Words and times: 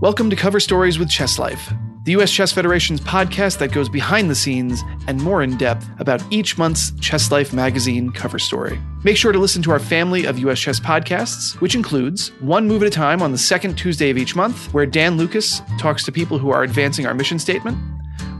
Welcome 0.00 0.30
to 0.30 0.36
Cover 0.36 0.60
Stories 0.60 0.98
with 0.98 1.10
Chess 1.10 1.38
Life, 1.38 1.74
the 2.04 2.12
U.S. 2.12 2.30
Chess 2.32 2.52
Federation's 2.52 3.02
podcast 3.02 3.58
that 3.58 3.70
goes 3.70 3.90
behind 3.90 4.30
the 4.30 4.34
scenes 4.34 4.82
and 5.06 5.22
more 5.22 5.42
in 5.42 5.58
depth 5.58 5.86
about 5.98 6.22
each 6.30 6.56
month's 6.56 6.92
Chess 7.00 7.30
Life 7.30 7.52
magazine 7.52 8.10
cover 8.10 8.38
story. 8.38 8.80
Make 9.04 9.18
sure 9.18 9.30
to 9.30 9.38
listen 9.38 9.60
to 9.60 9.72
our 9.72 9.78
family 9.78 10.24
of 10.24 10.38
U.S. 10.38 10.58
Chess 10.58 10.80
podcasts, 10.80 11.60
which 11.60 11.74
includes 11.74 12.28
One 12.40 12.66
Move 12.66 12.80
at 12.80 12.88
a 12.88 12.90
Time 12.90 13.20
on 13.20 13.32
the 13.32 13.36
second 13.36 13.76
Tuesday 13.76 14.08
of 14.08 14.16
each 14.16 14.34
month, 14.34 14.72
where 14.72 14.86
Dan 14.86 15.18
Lucas 15.18 15.60
talks 15.78 16.02
to 16.04 16.12
people 16.12 16.38
who 16.38 16.48
are 16.48 16.62
advancing 16.62 17.04
our 17.04 17.12
mission 17.12 17.38
statement. 17.38 17.76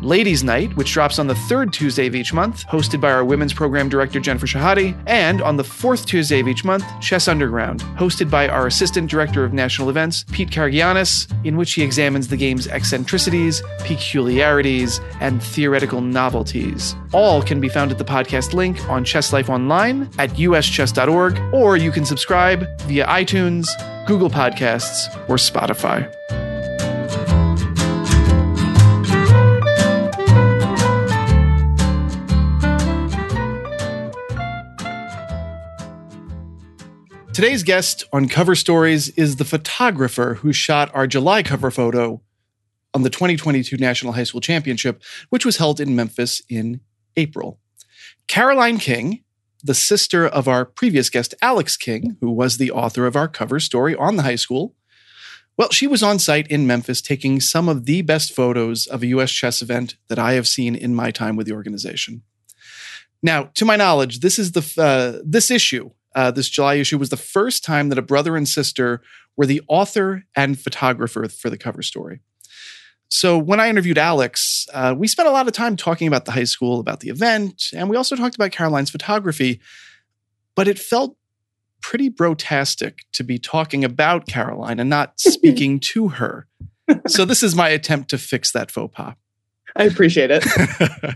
Ladies 0.03 0.43
Night, 0.43 0.75
which 0.79 0.93
drops 0.93 1.19
on 1.19 1.27
the 1.27 1.35
third 1.35 1.75
Tuesday 1.75 2.07
of 2.07 2.15
each 2.15 2.33
month, 2.33 2.67
hosted 2.67 3.03
by 3.03 3.11
our 3.11 3.23
women's 3.23 3.53
program 3.53 3.91
director 3.91 4.19
Jennifer 4.19 4.47
Shahade, 4.47 4.99
and 5.07 5.43
on 5.43 5.59
the 5.59 5.65
fourth 5.65 6.07
Tuesday 6.07 6.41
of 6.41 6.49
each 6.49 6.65
month, 6.65 6.85
Chess 7.03 7.29
Underground, 7.29 7.81
hosted 7.99 8.31
by 8.31 8.49
our 8.49 8.67
assistant 8.67 9.11
director 9.11 9.45
of 9.45 9.53
national 9.53 9.91
events, 9.91 10.25
Pete 10.33 10.49
Karagianis, 10.49 11.31
in 11.45 11.59
which 11.59 11.75
he 11.75 11.83
examines 11.83 12.29
the 12.29 12.37
game's 12.39 12.67
eccentricities, 12.67 13.63
peculiarities, 13.81 15.01
and 15.21 15.43
theoretical 15.43 16.01
novelties. 16.01 16.97
All 17.13 17.43
can 17.43 17.61
be 17.61 17.69
found 17.69 17.91
at 17.91 17.99
the 17.99 18.05
podcast 18.05 18.55
link 18.55 18.83
on 18.89 19.05
Chess 19.05 19.35
Life 19.35 19.51
Online 19.51 20.09
at 20.19 20.31
uschess.org, 20.31 21.39
or 21.53 21.77
you 21.77 21.91
can 21.91 22.07
subscribe 22.07 22.67
via 22.85 23.07
iTunes, 23.07 23.67
Google 24.07 24.31
Podcasts, 24.31 25.15
or 25.29 25.37
Spotify. 25.37 26.11
Today's 37.41 37.63
guest 37.63 38.05
on 38.13 38.29
Cover 38.29 38.55
Stories 38.55 39.09
is 39.17 39.37
the 39.37 39.47
photographer 39.47 40.35
who 40.35 40.53
shot 40.53 40.95
our 40.95 41.07
July 41.07 41.43
cover 41.43 41.71
photo 41.71 42.21
on 42.93 43.01
the 43.01 43.09
2022 43.09 43.79
National 43.79 44.13
High 44.13 44.25
School 44.25 44.43
Championship, 44.43 45.03
which 45.31 45.47
was 45.47 45.57
held 45.57 45.81
in 45.81 45.97
Memphis 45.97 46.43
in 46.51 46.83
April. 47.17 47.59
Caroline 48.29 48.77
King, 48.77 49.25
the 49.65 49.73
sister 49.73 50.29
of 50.29 50.49
our 50.49 50.67
previous 50.67 51.09
guest, 51.09 51.35
Alex 51.41 51.79
King, 51.79 52.19
who 52.21 52.31
was 52.31 52.59
the 52.59 52.71
author 52.71 53.07
of 53.07 53.17
our 53.17 53.27
cover 53.27 53.59
story 53.59 53.97
on 53.97 54.17
the 54.17 54.23
high 54.25 54.37
school, 54.37 54.75
well, 55.57 55.71
she 55.71 55.87
was 55.87 56.03
on 56.03 56.19
site 56.19 56.47
in 56.49 56.67
Memphis 56.67 57.01
taking 57.01 57.41
some 57.41 57.71
of 57.71 57.87
the 57.87 58.03
best 58.03 58.37
photos 58.37 58.87
of 58.87 59.03
a 59.03 59.07
U.S. 59.07 59.33
chess 59.33 59.63
event 59.63 59.97
that 60.09 60.19
I 60.19 60.35
have 60.35 60.47
seen 60.47 60.75
in 60.75 60.95
my 60.95 61.11
time 61.11 61.37
with 61.37 61.47
the 61.47 61.55
organization. 61.55 62.21
Now, 63.23 63.45
to 63.55 63.65
my 63.65 63.77
knowledge, 63.77 64.21
this 64.21 64.39
is 64.39 64.53
the 64.53 64.75
uh, 64.77 65.23
this 65.25 65.51
issue 65.51 65.93
uh, 66.15 66.31
this 66.31 66.49
July 66.49 66.75
issue 66.75 66.99
was 66.99 67.11
the 67.11 67.17
first 67.17 67.65
time 67.65 67.89
that 67.89 67.99
a 67.99 68.03
brother 68.03 68.37
and 68.37 68.49
sister 68.49 69.03
were 69.37 69.47
the 69.47 69.63
author 69.69 70.25
and 70.35 70.59
photographer 70.59 71.29
for 71.29 71.51
the 71.51 71.59
cover 71.59 71.83
story. 71.83 72.21
So 73.09 73.39
when 73.39 73.59
I 73.59 73.69
interviewed 73.69 73.99
Alex, 73.99 74.67
uh, 74.73 74.95
we 74.97 75.09
spent 75.09 75.29
a 75.29 75.33
lot 75.33 75.49
of 75.49 75.53
time 75.53 75.77
talking 75.77 76.07
about 76.07 76.27
the 76.27 76.33
high 76.33 76.45
school, 76.45 76.79
about 76.79 77.01
the 77.01 77.09
event, 77.09 77.65
and 77.75 77.91
we 77.91 77.97
also 77.97 78.15
talked 78.15 78.37
about 78.37 78.53
Caroline's 78.53 78.91
photography. 78.91 79.61
But 80.55 80.69
it 80.69 80.79
felt 80.79 81.17
pretty 81.81 82.09
brotastic 82.09 82.99
to 83.13 83.25
be 83.25 83.39
talking 83.39 83.85
about 83.85 84.27
Caroline 84.27 84.79
and 84.79 84.91
not 84.91 85.15
speaking 85.19 85.81
to 85.81 86.09
her. 86.09 86.47
So 87.07 87.25
this 87.25 87.43
is 87.43 87.55
my 87.55 87.69
attempt 87.69 88.11
to 88.11 88.19
fix 88.19 88.53
that 88.53 88.71
faux 88.71 88.95
pas. 88.95 89.15
I 89.77 89.85
appreciate 89.85 90.31
it. 90.33 90.45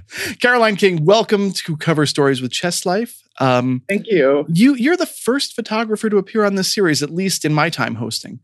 Caroline 0.40 0.76
King, 0.76 1.04
welcome 1.04 1.52
to 1.52 1.76
Cover 1.76 2.06
Stories 2.06 2.40
with 2.40 2.52
Chess 2.52 2.86
Life. 2.86 3.23
Um, 3.40 3.82
Thank 3.88 4.06
you. 4.06 4.46
You 4.48 4.74
you're 4.74 4.96
the 4.96 5.06
first 5.06 5.54
photographer 5.54 6.08
to 6.08 6.18
appear 6.18 6.44
on 6.44 6.54
this 6.54 6.72
series, 6.72 7.02
at 7.02 7.10
least 7.10 7.44
in 7.44 7.52
my 7.52 7.70
time 7.70 7.96
hosting. 7.96 8.40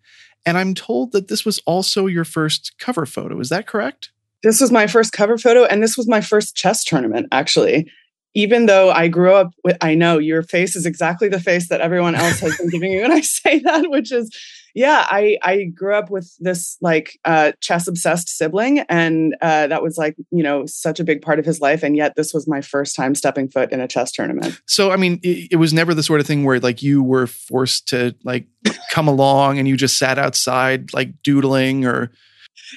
And 0.46 0.56
I'm 0.56 0.74
told 0.74 1.12
that 1.12 1.28
this 1.28 1.44
was 1.44 1.60
also 1.66 2.06
your 2.06 2.24
first 2.24 2.72
cover 2.78 3.06
photo. 3.06 3.38
Is 3.40 3.50
that 3.50 3.66
correct? 3.66 4.10
This 4.42 4.60
was 4.60 4.72
my 4.72 4.86
first 4.86 5.12
cover 5.12 5.36
photo, 5.36 5.64
and 5.64 5.82
this 5.82 5.96
was 5.96 6.08
my 6.08 6.20
first 6.20 6.56
chess 6.56 6.82
tournament, 6.82 7.28
actually. 7.30 7.90
Even 8.34 8.66
though 8.66 8.90
I 8.90 9.08
grew 9.08 9.34
up 9.34 9.52
with, 9.64 9.76
I 9.80 9.94
know 9.94 10.18
your 10.18 10.42
face 10.42 10.76
is 10.76 10.86
exactly 10.86 11.28
the 11.28 11.40
face 11.40 11.68
that 11.68 11.80
everyone 11.80 12.14
else 12.14 12.38
has 12.40 12.56
been 12.56 12.70
giving 12.70 12.92
you 12.92 13.02
when 13.02 13.12
I 13.12 13.20
say 13.20 13.58
that, 13.58 13.90
which 13.90 14.12
is 14.12 14.30
yeah, 14.74 15.06
I 15.08 15.36
I 15.42 15.64
grew 15.64 15.94
up 15.94 16.10
with 16.10 16.34
this 16.38 16.76
like 16.80 17.18
uh, 17.24 17.52
chess 17.60 17.88
obsessed 17.88 18.28
sibling, 18.28 18.80
and 18.80 19.34
uh, 19.42 19.66
that 19.66 19.82
was 19.82 19.96
like 19.96 20.16
you 20.30 20.42
know 20.42 20.66
such 20.66 21.00
a 21.00 21.04
big 21.04 21.22
part 21.22 21.38
of 21.38 21.44
his 21.44 21.60
life. 21.60 21.82
And 21.82 21.96
yet, 21.96 22.14
this 22.16 22.32
was 22.32 22.46
my 22.46 22.60
first 22.60 22.94
time 22.94 23.14
stepping 23.14 23.48
foot 23.48 23.72
in 23.72 23.80
a 23.80 23.88
chess 23.88 24.12
tournament. 24.12 24.60
So, 24.66 24.90
I 24.90 24.96
mean, 24.96 25.20
it, 25.22 25.52
it 25.52 25.56
was 25.56 25.72
never 25.72 25.94
the 25.94 26.02
sort 26.02 26.20
of 26.20 26.26
thing 26.26 26.44
where 26.44 26.60
like 26.60 26.82
you 26.82 27.02
were 27.02 27.26
forced 27.26 27.88
to 27.88 28.14
like 28.24 28.46
come 28.90 29.08
along 29.08 29.58
and 29.58 29.66
you 29.66 29.76
just 29.76 29.98
sat 29.98 30.18
outside 30.18 30.92
like 30.92 31.22
doodling 31.22 31.84
or. 31.84 32.10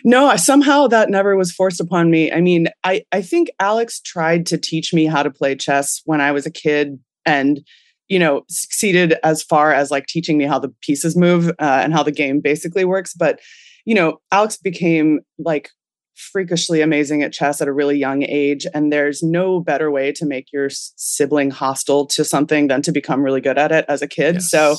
No, 0.04 0.36
somehow 0.38 0.88
that 0.88 1.12
never 1.12 1.36
was 1.36 1.52
forced 1.52 1.80
upon 1.80 2.10
me. 2.10 2.32
I 2.32 2.42
mean, 2.42 2.68
I 2.84 3.04
I 3.12 3.22
think 3.22 3.50
Alex 3.60 4.00
tried 4.00 4.48
to 4.48 4.58
teach 4.58 4.94
me 4.94 5.06
how 5.06 5.22
to 5.22 5.30
play 5.30 5.56
chess 5.56 6.02
when 6.06 6.20
I 6.20 6.32
was 6.32 6.48
a 6.48 6.52
kid, 6.52 7.00
and 7.26 7.64
you 8.14 8.20
know 8.20 8.44
succeeded 8.48 9.16
as 9.24 9.42
far 9.42 9.74
as 9.74 9.90
like 9.90 10.06
teaching 10.06 10.38
me 10.38 10.46
how 10.46 10.60
the 10.60 10.70
pieces 10.82 11.18
move 11.18 11.50
uh, 11.50 11.82
and 11.84 11.94
how 11.94 12.04
the 12.04 12.12
game 12.12 12.40
basically 12.40 12.86
works 12.86 13.16
but 13.16 13.40
you 13.86 13.96
know 13.96 14.20
alex 14.32 14.56
became 14.56 15.20
like 15.40 15.72
freakishly 16.16 16.80
amazing 16.82 17.24
at 17.24 17.34
chess 17.34 17.60
at 17.60 17.68
a 17.68 17.74
really 17.74 17.98
young 17.98 18.22
age 18.22 18.68
and 18.76 18.94
there's 18.94 19.24
no 19.24 19.60
better 19.60 19.90
way 19.90 20.12
to 20.12 20.28
make 20.28 20.46
your 20.54 20.70
sibling 20.70 21.50
hostile 21.50 22.06
to 22.06 22.24
something 22.24 22.68
than 22.68 22.84
to 22.84 22.92
become 22.92 23.24
really 23.24 23.42
good 23.42 23.58
at 23.58 23.72
it 23.72 23.84
as 23.90 24.04
a 24.04 24.08
kid 24.08 24.36
yes. 24.36 24.52
so 24.52 24.76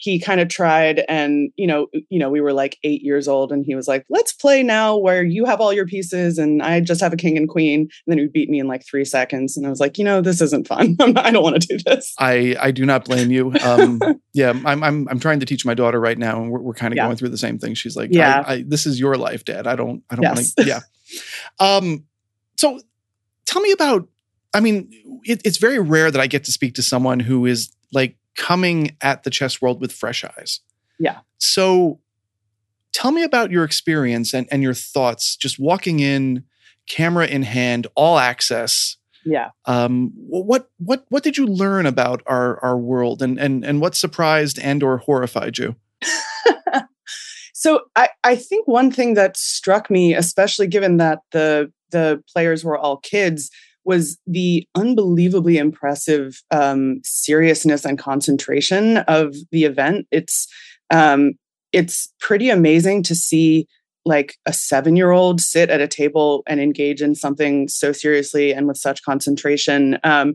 he 0.00 0.20
kind 0.20 0.40
of 0.40 0.48
tried 0.48 1.04
and 1.08 1.50
you 1.56 1.66
know 1.66 1.88
you 2.08 2.20
know 2.20 2.30
we 2.30 2.40
were 2.40 2.52
like 2.52 2.78
eight 2.84 3.02
years 3.02 3.26
old 3.26 3.50
and 3.50 3.64
he 3.66 3.74
was 3.74 3.88
like 3.88 4.06
let's 4.08 4.32
play 4.32 4.62
now 4.62 4.96
where 4.96 5.24
you 5.24 5.44
have 5.44 5.60
all 5.60 5.72
your 5.72 5.86
pieces 5.86 6.38
and 6.38 6.62
i 6.62 6.78
just 6.78 7.00
have 7.00 7.12
a 7.12 7.16
king 7.16 7.36
and 7.36 7.48
queen. 7.48 7.80
And 7.80 7.90
then 8.06 8.18
he 8.18 8.24
would 8.24 8.32
beat 8.32 8.48
me 8.48 8.60
in 8.60 8.68
like 8.68 8.86
three 8.86 9.04
seconds 9.04 9.56
and 9.56 9.66
i 9.66 9.70
was 9.70 9.80
like 9.80 9.98
you 9.98 10.04
know 10.04 10.20
this 10.20 10.40
isn't 10.40 10.68
fun. 10.68 10.96
Not, 11.00 11.18
i 11.18 11.30
don't 11.30 11.42
want 11.42 11.60
to 11.60 11.76
do 11.76 11.82
this. 11.84 12.14
I 12.18 12.56
i 12.60 12.70
do 12.70 12.86
not 12.86 13.04
blame 13.04 13.30
you. 13.30 13.52
Um 13.62 14.00
yeah 14.32 14.50
i'm 14.64 14.82
i'm 14.82 15.08
i'm 15.08 15.20
trying 15.20 15.40
to 15.40 15.46
teach 15.46 15.66
my 15.66 15.74
daughter 15.74 16.00
right 16.00 16.16
now 16.16 16.40
and 16.40 16.50
we're, 16.50 16.60
we're 16.60 16.74
kind 16.74 16.92
of 16.92 16.96
yeah. 16.96 17.06
going 17.06 17.16
through 17.16 17.30
the 17.30 17.38
same 17.38 17.58
thing. 17.58 17.74
She's 17.74 17.96
like 17.96 18.10
yeah. 18.12 18.44
I, 18.46 18.54
I, 18.54 18.64
this 18.66 18.86
is 18.86 19.00
your 19.00 19.16
life 19.16 19.44
dad. 19.44 19.66
I 19.66 19.74
don't 19.74 20.04
i 20.10 20.14
don't 20.14 20.22
yes. 20.22 20.36
want 20.36 20.48
to 20.58 20.64
yeah. 20.64 20.80
Um 21.58 22.04
so 22.56 22.78
tell 23.46 23.60
me 23.62 23.72
about 23.72 24.08
i 24.54 24.60
mean 24.60 24.90
it, 25.24 25.40
it's 25.44 25.58
very 25.58 25.78
rare 25.78 26.10
that 26.10 26.20
i 26.20 26.26
get 26.26 26.44
to 26.44 26.52
speak 26.52 26.74
to 26.74 26.82
someone 26.82 27.18
who 27.18 27.46
is 27.46 27.74
like 27.92 28.16
coming 28.38 28.96
at 29.02 29.24
the 29.24 29.30
chess 29.30 29.60
world 29.60 29.80
with 29.80 29.92
fresh 29.92 30.24
eyes. 30.24 30.60
Yeah. 30.98 31.18
So 31.38 32.00
tell 32.92 33.10
me 33.10 33.24
about 33.24 33.50
your 33.50 33.64
experience 33.64 34.32
and, 34.32 34.48
and 34.50 34.62
your 34.62 34.74
thoughts 34.74 35.36
just 35.36 35.58
walking 35.58 36.00
in, 36.00 36.44
camera 36.88 37.26
in 37.26 37.42
hand, 37.42 37.88
all 37.94 38.18
access. 38.18 38.96
Yeah. 39.24 39.50
Um, 39.66 40.12
what 40.16 40.70
what 40.78 41.04
what 41.08 41.22
did 41.22 41.36
you 41.36 41.46
learn 41.46 41.84
about 41.84 42.22
our 42.26 42.58
our 42.64 42.78
world 42.78 43.20
and 43.20 43.38
and 43.38 43.64
and 43.64 43.80
what 43.80 43.94
surprised 43.94 44.58
and 44.58 44.82
or 44.82 44.98
horrified 44.98 45.58
you? 45.58 45.76
so 47.52 47.82
I, 47.94 48.10
I 48.24 48.36
think 48.36 48.66
one 48.66 48.90
thing 48.90 49.14
that 49.14 49.36
struck 49.36 49.90
me, 49.90 50.14
especially 50.14 50.68
given 50.68 50.96
that 50.98 51.18
the 51.32 51.70
the 51.90 52.22
players 52.32 52.64
were 52.64 52.78
all 52.78 52.98
kids, 52.98 53.50
was 53.88 54.18
the 54.26 54.68
unbelievably 54.74 55.56
impressive 55.56 56.42
um, 56.50 57.00
seriousness 57.04 57.86
and 57.86 57.98
concentration 57.98 58.98
of 58.98 59.34
the 59.50 59.64
event. 59.64 60.06
It's 60.10 60.46
um, 60.90 61.32
it's 61.72 62.12
pretty 62.20 62.50
amazing 62.50 63.02
to 63.04 63.14
see 63.14 63.66
like 64.04 64.36
a 64.44 64.52
seven 64.52 64.94
year 64.94 65.10
old 65.10 65.40
sit 65.40 65.70
at 65.70 65.80
a 65.80 65.88
table 65.88 66.42
and 66.46 66.60
engage 66.60 67.00
in 67.00 67.14
something 67.14 67.66
so 67.66 67.90
seriously 67.92 68.52
and 68.52 68.68
with 68.68 68.76
such 68.76 69.02
concentration. 69.02 69.98
Um, 70.04 70.34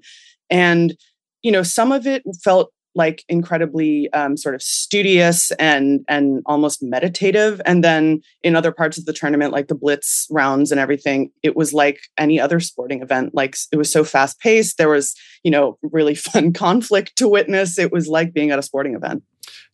and 0.49 0.95
you 1.43 1.51
know, 1.51 1.63
some 1.63 1.91
of 1.91 2.07
it 2.07 2.23
felt 2.43 2.71
like 2.95 3.23
incredibly 3.27 4.11
um, 4.13 4.37
sort 4.37 4.55
of 4.55 4.61
studious 4.61 5.51
and 5.51 6.05
and 6.07 6.41
almost 6.45 6.83
meditative. 6.83 7.61
And 7.65 7.83
then 7.83 8.21
in 8.43 8.55
other 8.55 8.71
parts 8.71 8.97
of 8.97 9.05
the 9.05 9.13
tournament 9.13 9.51
like 9.51 9.67
the 9.67 9.75
blitz 9.75 10.27
rounds 10.29 10.71
and 10.71 10.79
everything 10.79 11.31
it 11.41 11.55
was 11.55 11.73
like 11.73 11.99
any 12.17 12.39
other 12.39 12.59
sporting 12.59 13.01
event. 13.01 13.33
Like 13.33 13.55
it 13.71 13.77
was 13.77 13.91
so 13.91 14.03
fast 14.03 14.39
paced 14.39 14.77
there 14.77 14.89
was 14.89 15.15
you 15.43 15.51
know 15.51 15.77
really 15.81 16.15
fun 16.31 16.53
conflict 16.53 17.15
to 17.17 17.27
witness. 17.27 17.79
It 17.79 17.91
was 17.91 18.07
like 18.07 18.33
being 18.33 18.51
at 18.51 18.59
a 18.59 18.63
sporting 18.63 18.95
event. 18.95 19.23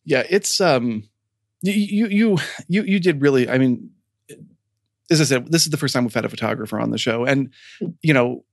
Yeah 0.04 0.24
it's 0.28 0.60
um 0.60 1.04
you 1.62 2.06
you 2.06 2.38
you 2.68 2.82
you 2.82 2.98
did 3.00 3.20
really 3.20 3.48
i 3.48 3.58
mean 3.58 3.90
as 5.10 5.20
i 5.20 5.24
said 5.24 5.50
this 5.52 5.64
is 5.64 5.70
the 5.70 5.76
first 5.76 5.92
time 5.92 6.04
we've 6.04 6.14
had 6.14 6.24
a 6.24 6.28
photographer 6.30 6.80
on 6.80 6.90
the 6.90 6.98
show. 6.98 7.24
And 7.24 7.52
you 8.02 8.14
know 8.14 8.44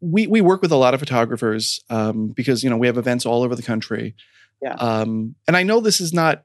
we 0.00 0.26
we 0.26 0.40
work 0.40 0.62
with 0.62 0.72
a 0.72 0.76
lot 0.76 0.94
of 0.94 1.00
photographers 1.00 1.80
um, 1.90 2.28
because 2.28 2.62
you 2.62 2.70
know 2.70 2.76
we 2.76 2.86
have 2.86 2.98
events 2.98 3.26
all 3.26 3.42
over 3.42 3.54
the 3.54 3.62
country. 3.62 4.14
Yeah. 4.62 4.74
Um, 4.74 5.34
and 5.46 5.56
I 5.56 5.62
know 5.62 5.80
this 5.80 6.00
is 6.00 6.12
not 6.12 6.44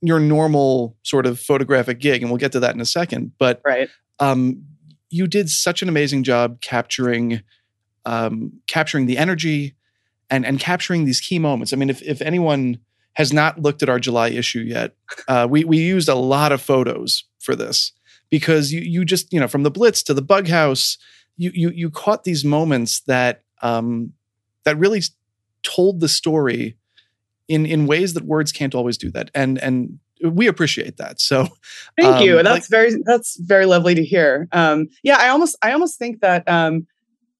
your 0.00 0.18
normal 0.18 0.96
sort 1.02 1.26
of 1.26 1.38
photographic 1.38 2.00
gig, 2.00 2.22
and 2.22 2.30
we'll 2.30 2.38
get 2.38 2.52
to 2.52 2.60
that 2.60 2.74
in 2.74 2.80
a 2.80 2.86
second. 2.86 3.32
But 3.38 3.60
right. 3.64 3.88
Um, 4.18 4.64
you 5.10 5.26
did 5.26 5.48
such 5.50 5.82
an 5.82 5.88
amazing 5.88 6.24
job 6.24 6.60
capturing 6.60 7.42
um, 8.04 8.60
capturing 8.66 9.06
the 9.06 9.18
energy 9.18 9.76
and 10.30 10.44
and 10.44 10.58
capturing 10.58 11.04
these 11.04 11.20
key 11.20 11.38
moments. 11.38 11.72
I 11.72 11.76
mean, 11.76 11.90
if 11.90 12.02
if 12.02 12.20
anyone 12.22 12.78
has 13.14 13.32
not 13.32 13.60
looked 13.60 13.82
at 13.82 13.88
our 13.88 14.00
July 14.00 14.28
issue 14.28 14.60
yet, 14.60 14.96
uh, 15.28 15.46
we 15.48 15.64
we 15.64 15.78
used 15.78 16.08
a 16.08 16.14
lot 16.14 16.52
of 16.52 16.60
photos 16.60 17.24
for 17.38 17.54
this 17.54 17.92
because 18.30 18.72
you 18.72 18.80
you 18.80 19.04
just 19.04 19.32
you 19.32 19.38
know 19.38 19.48
from 19.48 19.62
the 19.62 19.70
Blitz 19.70 20.02
to 20.04 20.14
the 20.14 20.22
Bug 20.22 20.48
House, 20.48 20.98
you 21.36 21.50
you 21.54 21.70
you 21.70 21.90
caught 21.90 22.24
these 22.24 22.44
moments 22.44 23.00
that 23.00 23.42
um, 23.62 24.12
that 24.64 24.76
really 24.78 25.02
told 25.62 26.00
the 26.00 26.08
story 26.08 26.76
in 27.48 27.66
in 27.66 27.86
ways 27.86 28.14
that 28.14 28.24
words 28.24 28.52
can't 28.52 28.74
always 28.74 28.96
do 28.96 29.10
that, 29.10 29.30
and 29.34 29.58
and 29.58 29.98
we 30.24 30.46
appreciate 30.46 30.96
that. 30.98 31.20
So 31.20 31.48
thank 32.00 32.16
um, 32.16 32.22
you. 32.22 32.34
That's 32.36 32.46
like, 32.46 32.66
very 32.68 32.94
that's 33.04 33.36
very 33.40 33.66
lovely 33.66 33.94
to 33.94 34.04
hear. 34.04 34.48
Um, 34.52 34.88
yeah, 35.02 35.16
I 35.18 35.28
almost 35.28 35.56
I 35.62 35.72
almost 35.72 35.98
think 35.98 36.20
that 36.20 36.48
um, 36.48 36.86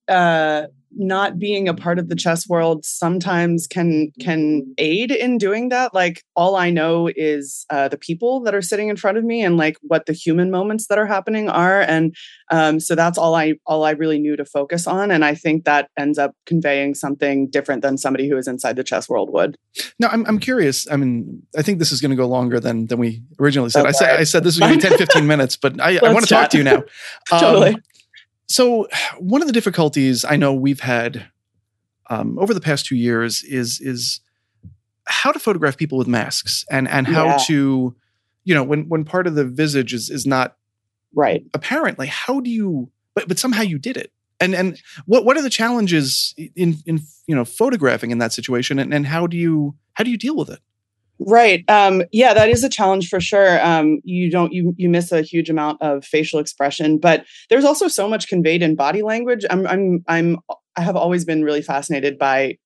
uh, 0.08 0.64
not 0.96 1.38
being 1.38 1.68
a 1.68 1.74
part 1.74 1.98
of 1.98 2.08
the 2.08 2.14
chess 2.14 2.48
world 2.48 2.84
sometimes 2.84 3.66
can 3.66 4.12
can 4.20 4.72
aid 4.78 5.10
in 5.10 5.38
doing 5.38 5.68
that. 5.70 5.94
Like 5.94 6.22
all 6.36 6.56
i 6.56 6.70
know 6.70 7.10
is 7.14 7.66
uh, 7.70 7.88
the 7.88 7.96
people 7.96 8.40
that 8.40 8.54
are 8.54 8.62
sitting 8.62 8.88
in 8.88 8.96
front 8.96 9.18
of 9.18 9.24
me 9.24 9.42
and 9.42 9.56
like 9.56 9.76
what 9.82 10.06
the 10.06 10.12
human 10.12 10.50
moments 10.50 10.86
that 10.86 10.98
are 10.98 11.06
happening 11.06 11.48
are. 11.48 11.80
And 11.80 12.14
um, 12.50 12.80
so 12.80 12.94
that's 12.94 13.18
all 13.18 13.34
i 13.34 13.54
all 13.66 13.84
i 13.84 13.90
really 13.90 14.18
knew 14.18 14.36
to 14.36 14.44
focus 14.44 14.86
on. 14.86 15.10
And 15.10 15.24
i 15.24 15.34
think 15.34 15.64
that 15.64 15.88
ends 15.98 16.18
up 16.18 16.34
conveying 16.46 16.94
something 16.94 17.48
different 17.48 17.82
than 17.82 17.98
somebody 17.98 18.28
who 18.28 18.36
is 18.36 18.48
inside 18.48 18.76
the 18.76 18.84
chess 18.84 19.08
world 19.08 19.32
would. 19.32 19.56
No 19.98 20.08
i'm, 20.08 20.26
I'm 20.26 20.38
curious. 20.38 20.86
I 20.90 20.96
mean 20.96 21.42
i 21.56 21.62
think 21.62 21.78
this 21.78 21.92
is 21.92 22.00
going 22.00 22.10
to 22.10 22.16
go 22.16 22.26
longer 22.26 22.60
than 22.60 22.86
than 22.86 22.98
we 22.98 23.22
originally 23.40 23.70
said. 23.70 23.80
Okay. 23.80 23.88
i 23.88 23.92
said 23.92 24.20
i 24.20 24.24
said 24.24 24.44
this 24.44 24.58
was 24.58 24.60
going 24.60 24.78
to 24.78 24.88
be 24.88 24.88
10 24.96 24.98
15 24.98 25.26
minutes 25.26 25.56
but 25.56 25.80
i, 25.80 25.98
I 25.98 26.12
want 26.12 26.26
to 26.26 26.34
talk 26.34 26.50
to 26.50 26.58
you 26.58 26.64
now. 26.64 26.82
Um, 27.30 27.40
totally 27.40 27.76
so, 28.48 28.88
one 29.18 29.40
of 29.40 29.46
the 29.46 29.52
difficulties 29.52 30.24
I 30.24 30.36
know 30.36 30.52
we've 30.52 30.80
had 30.80 31.30
um, 32.10 32.38
over 32.38 32.52
the 32.52 32.60
past 32.60 32.86
two 32.86 32.96
years 32.96 33.42
is 33.42 33.80
is 33.80 34.20
how 35.06 35.32
to 35.32 35.38
photograph 35.38 35.76
people 35.76 35.98
with 35.98 36.08
masks 36.08 36.64
and 36.70 36.88
and 36.88 37.06
how 37.06 37.24
yeah. 37.24 37.38
to, 37.46 37.96
you 38.44 38.54
know, 38.54 38.62
when 38.62 38.88
when 38.88 39.04
part 39.04 39.26
of 39.26 39.34
the 39.34 39.44
visage 39.44 39.94
is 39.94 40.10
is 40.10 40.26
not 40.26 40.56
right. 41.14 41.44
apparently 41.54 42.06
how 42.06 42.40
do 42.40 42.50
you 42.50 42.90
but 43.14 43.28
but 43.28 43.38
somehow 43.38 43.62
you 43.62 43.78
did 43.78 43.96
it. 43.96 44.12
And 44.40 44.54
and 44.54 44.80
what 45.06 45.24
what 45.24 45.36
are 45.36 45.42
the 45.42 45.50
challenges 45.50 46.34
in 46.36 46.78
in 46.84 47.00
you 47.26 47.34
know 47.34 47.44
photographing 47.44 48.10
in 48.10 48.18
that 48.18 48.32
situation 48.32 48.78
and, 48.78 48.92
and 48.92 49.06
how 49.06 49.26
do 49.26 49.36
you 49.36 49.76
how 49.94 50.04
do 50.04 50.10
you 50.10 50.18
deal 50.18 50.36
with 50.36 50.50
it 50.50 50.58
Right. 51.26 51.68
Um, 51.70 52.02
yeah, 52.10 52.34
that 52.34 52.48
is 52.48 52.64
a 52.64 52.68
challenge 52.68 53.08
for 53.08 53.20
sure. 53.20 53.64
Um, 53.64 54.00
you 54.02 54.30
don't 54.30 54.52
you 54.52 54.74
you 54.76 54.88
miss 54.88 55.12
a 55.12 55.22
huge 55.22 55.48
amount 55.50 55.80
of 55.80 56.04
facial 56.04 56.40
expression, 56.40 56.98
but 56.98 57.24
there's 57.48 57.64
also 57.64 57.86
so 57.86 58.08
much 58.08 58.28
conveyed 58.28 58.62
in 58.62 58.74
body 58.74 59.02
language. 59.02 59.44
I'm 59.48 59.66
I'm 59.66 60.04
I'm 60.08 60.38
I 60.76 60.80
have 60.80 60.96
always 60.96 61.24
been 61.24 61.44
really 61.44 61.62
fascinated 61.62 62.18
by 62.18 62.56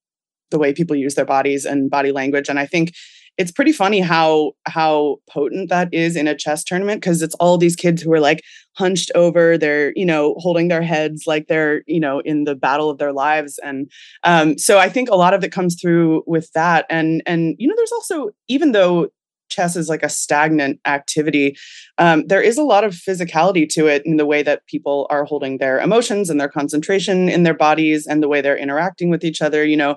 the 0.49 0.57
way 0.57 0.73
people 0.73 0.95
use 0.95 1.15
their 1.15 1.25
bodies 1.25 1.65
and 1.65 1.89
body 1.89 2.11
language, 2.11 2.49
and 2.49 2.57
I 2.57 2.65
think 2.65 2.93
it's 3.37 3.51
pretty 3.51 3.71
funny 3.71 3.99
how 3.99 4.53
how 4.65 5.17
potent 5.29 5.69
that 5.69 5.89
is 5.93 6.15
in 6.15 6.27
a 6.27 6.35
chess 6.35 6.63
tournament 6.63 7.01
because 7.01 7.21
it's 7.21 7.35
all 7.35 7.57
these 7.57 7.75
kids 7.75 8.01
who 8.01 8.11
are 8.11 8.19
like 8.19 8.41
hunched 8.73 9.11
over 9.15 9.57
they're 9.57 9.93
you 9.95 10.05
know 10.05 10.35
holding 10.37 10.67
their 10.67 10.81
heads 10.81 11.23
like 11.27 11.47
they're 11.47 11.83
you 11.87 11.99
know 11.99 12.19
in 12.21 12.43
the 12.43 12.55
battle 12.55 12.89
of 12.89 12.97
their 12.97 13.13
lives. 13.13 13.59
And 13.63 13.89
um, 14.23 14.57
so 14.57 14.79
i 14.79 14.89
think 14.89 15.09
a 15.09 15.15
lot 15.15 15.33
of 15.33 15.43
it 15.43 15.51
comes 15.51 15.79
through 15.79 16.23
with 16.25 16.51
that. 16.53 16.85
And 16.89 17.21
and 17.25 17.55
you 17.57 17.67
know 17.67 17.75
there's 17.77 17.91
also 17.91 18.29
even 18.47 18.71
though 18.71 19.09
chess 19.49 19.77
is 19.77 19.87
like 19.87 20.03
a 20.03 20.09
stagnant 20.09 20.77
activity 20.85 21.55
um, 21.97 22.27
there 22.27 22.41
is 22.41 22.57
a 22.57 22.63
lot 22.63 22.83
of 22.83 22.93
physicality 22.93 23.67
to 23.69 23.87
it 23.87 24.05
in 24.05 24.17
the 24.17 24.25
way 24.25 24.43
that 24.43 24.65
people 24.67 25.07
are 25.09 25.23
holding 25.23 25.57
their 25.57 25.79
emotions 25.79 26.29
and 26.29 26.37
their 26.37 26.49
concentration 26.49 27.29
in 27.29 27.43
their 27.43 27.53
bodies 27.53 28.05
and 28.05 28.21
the 28.21 28.27
way 28.27 28.41
they're 28.41 28.57
interacting 28.57 29.09
with 29.09 29.23
each 29.23 29.41
other 29.41 29.63
you 29.63 29.77
know 29.77 29.95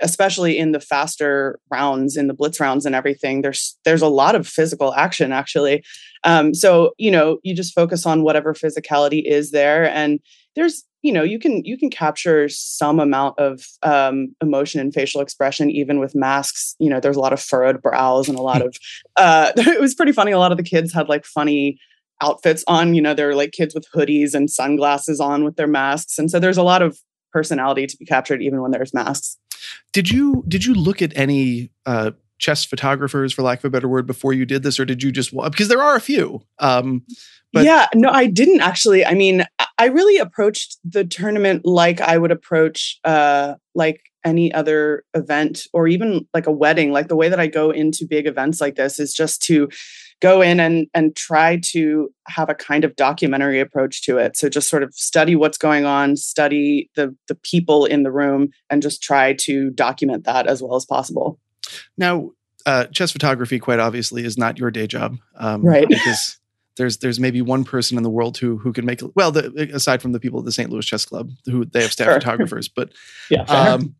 especially 0.00 0.58
in 0.58 0.72
the 0.72 0.80
faster 0.80 1.58
rounds 1.70 2.16
in 2.16 2.26
the 2.26 2.34
blitz 2.34 2.60
rounds 2.60 2.86
and 2.86 2.94
everything 2.94 3.42
there's 3.42 3.76
there's 3.84 4.02
a 4.02 4.08
lot 4.08 4.34
of 4.34 4.46
physical 4.46 4.94
action 4.94 5.32
actually. 5.32 5.84
Um, 6.24 6.54
so 6.54 6.92
you 6.98 7.10
know 7.10 7.38
you 7.42 7.54
just 7.54 7.74
focus 7.74 8.06
on 8.06 8.22
whatever 8.22 8.54
physicality 8.54 9.22
is 9.24 9.50
there 9.50 9.88
and 9.90 10.20
there's 10.56 10.84
you 11.02 11.12
know 11.12 11.22
you 11.22 11.38
can 11.38 11.64
you 11.64 11.78
can 11.78 11.90
capture 11.90 12.48
some 12.48 12.98
amount 12.98 13.38
of 13.38 13.64
um, 13.82 14.34
emotion 14.42 14.80
and 14.80 14.92
facial 14.92 15.20
expression 15.20 15.70
even 15.70 16.00
with 16.00 16.14
masks. 16.14 16.74
You 16.78 16.90
know 16.90 17.00
there's 17.00 17.16
a 17.16 17.20
lot 17.20 17.32
of 17.32 17.40
furrowed 17.40 17.80
brows 17.80 18.28
and 18.28 18.38
a 18.38 18.42
lot 18.42 18.62
of 18.62 18.76
uh, 19.16 19.52
it 19.56 19.80
was 19.80 19.94
pretty 19.94 20.12
funny. 20.12 20.32
A 20.32 20.38
lot 20.38 20.52
of 20.52 20.58
the 20.58 20.64
kids 20.64 20.92
had 20.92 21.08
like 21.08 21.24
funny 21.24 21.78
outfits 22.20 22.64
on. 22.66 22.94
You 22.94 23.02
know 23.02 23.14
they're 23.14 23.36
like 23.36 23.52
kids 23.52 23.74
with 23.74 23.86
hoodies 23.94 24.34
and 24.34 24.50
sunglasses 24.50 25.20
on 25.20 25.44
with 25.44 25.56
their 25.56 25.68
masks. 25.68 26.18
And 26.18 26.30
so 26.30 26.40
there's 26.40 26.58
a 26.58 26.62
lot 26.62 26.82
of 26.82 26.98
personality 27.32 27.86
to 27.86 27.96
be 27.96 28.04
captured 28.04 28.42
even 28.42 28.60
when 28.60 28.70
there's 28.70 28.94
masks 28.94 29.38
did 29.92 30.10
you 30.10 30.44
did 30.48 30.64
you 30.64 30.74
look 30.74 31.02
at 31.02 31.16
any 31.16 31.70
uh, 31.86 32.12
chess 32.38 32.64
photographers, 32.64 33.32
for 33.32 33.42
lack 33.42 33.58
of 33.58 33.64
a 33.64 33.70
better 33.70 33.88
word, 33.88 34.06
before 34.06 34.32
you 34.32 34.46
did 34.46 34.62
this, 34.62 34.78
or 34.78 34.84
did 34.84 35.02
you 35.02 35.12
just 35.12 35.32
because 35.32 35.68
there 35.68 35.82
are 35.82 35.96
a 35.96 36.00
few? 36.00 36.42
Um, 36.58 37.04
but 37.52 37.64
yeah, 37.64 37.86
no, 37.94 38.10
I 38.10 38.26
didn't 38.26 38.60
actually. 38.60 39.04
I 39.04 39.14
mean, 39.14 39.44
I 39.78 39.86
really 39.86 40.18
approached 40.18 40.78
the 40.84 41.04
tournament 41.04 41.62
like 41.64 42.00
I 42.00 42.18
would 42.18 42.30
approach 42.30 42.98
uh, 43.04 43.54
like 43.74 44.02
any 44.24 44.52
other 44.52 45.04
event 45.14 45.62
or 45.72 45.88
even 45.88 46.26
like 46.34 46.46
a 46.46 46.52
wedding. 46.52 46.92
Like 46.92 47.08
the 47.08 47.16
way 47.16 47.28
that 47.28 47.40
I 47.40 47.46
go 47.46 47.70
into 47.70 48.06
big 48.08 48.26
events 48.26 48.60
like 48.60 48.74
this 48.74 49.00
is 49.00 49.14
just 49.14 49.42
to 49.44 49.68
go 50.20 50.42
in 50.42 50.60
and 50.60 50.86
and 50.94 51.14
try 51.16 51.60
to 51.62 52.12
have 52.26 52.48
a 52.48 52.54
kind 52.54 52.84
of 52.84 52.96
documentary 52.96 53.60
approach 53.60 54.02
to 54.02 54.18
it 54.18 54.36
so 54.36 54.48
just 54.48 54.68
sort 54.68 54.82
of 54.82 54.92
study 54.94 55.36
what's 55.36 55.58
going 55.58 55.84
on 55.84 56.16
study 56.16 56.90
the 56.96 57.14
the 57.28 57.34
people 57.34 57.84
in 57.84 58.02
the 58.02 58.10
room 58.10 58.48
and 58.70 58.82
just 58.82 59.02
try 59.02 59.32
to 59.32 59.70
document 59.70 60.24
that 60.24 60.46
as 60.46 60.62
well 60.62 60.76
as 60.76 60.84
possible 60.84 61.38
now 61.96 62.30
uh, 62.66 62.84
chess 62.86 63.12
photography 63.12 63.58
quite 63.58 63.78
obviously 63.78 64.24
is 64.24 64.36
not 64.36 64.58
your 64.58 64.70
day 64.70 64.86
job 64.86 65.16
um, 65.36 65.64
right 65.64 65.88
because 65.88 66.38
there's 66.76 66.98
there's 66.98 67.20
maybe 67.20 67.42
one 67.42 67.64
person 67.64 67.96
in 67.96 68.02
the 68.02 68.10
world 68.10 68.38
who 68.38 68.58
who 68.58 68.72
can 68.72 68.84
make 68.84 69.00
well 69.14 69.30
the, 69.30 69.70
aside 69.72 70.02
from 70.02 70.12
the 70.12 70.20
people 70.20 70.38
at 70.38 70.44
the 70.44 70.52
St. 70.52 70.70
Louis 70.70 70.84
Chess 70.84 71.04
Club 71.04 71.30
who 71.46 71.64
they 71.64 71.82
have 71.82 71.92
staff 71.92 72.06
sure. 72.06 72.14
photographers 72.14 72.68
but 72.68 72.92
yeah 73.30 73.42
um, 73.42 73.94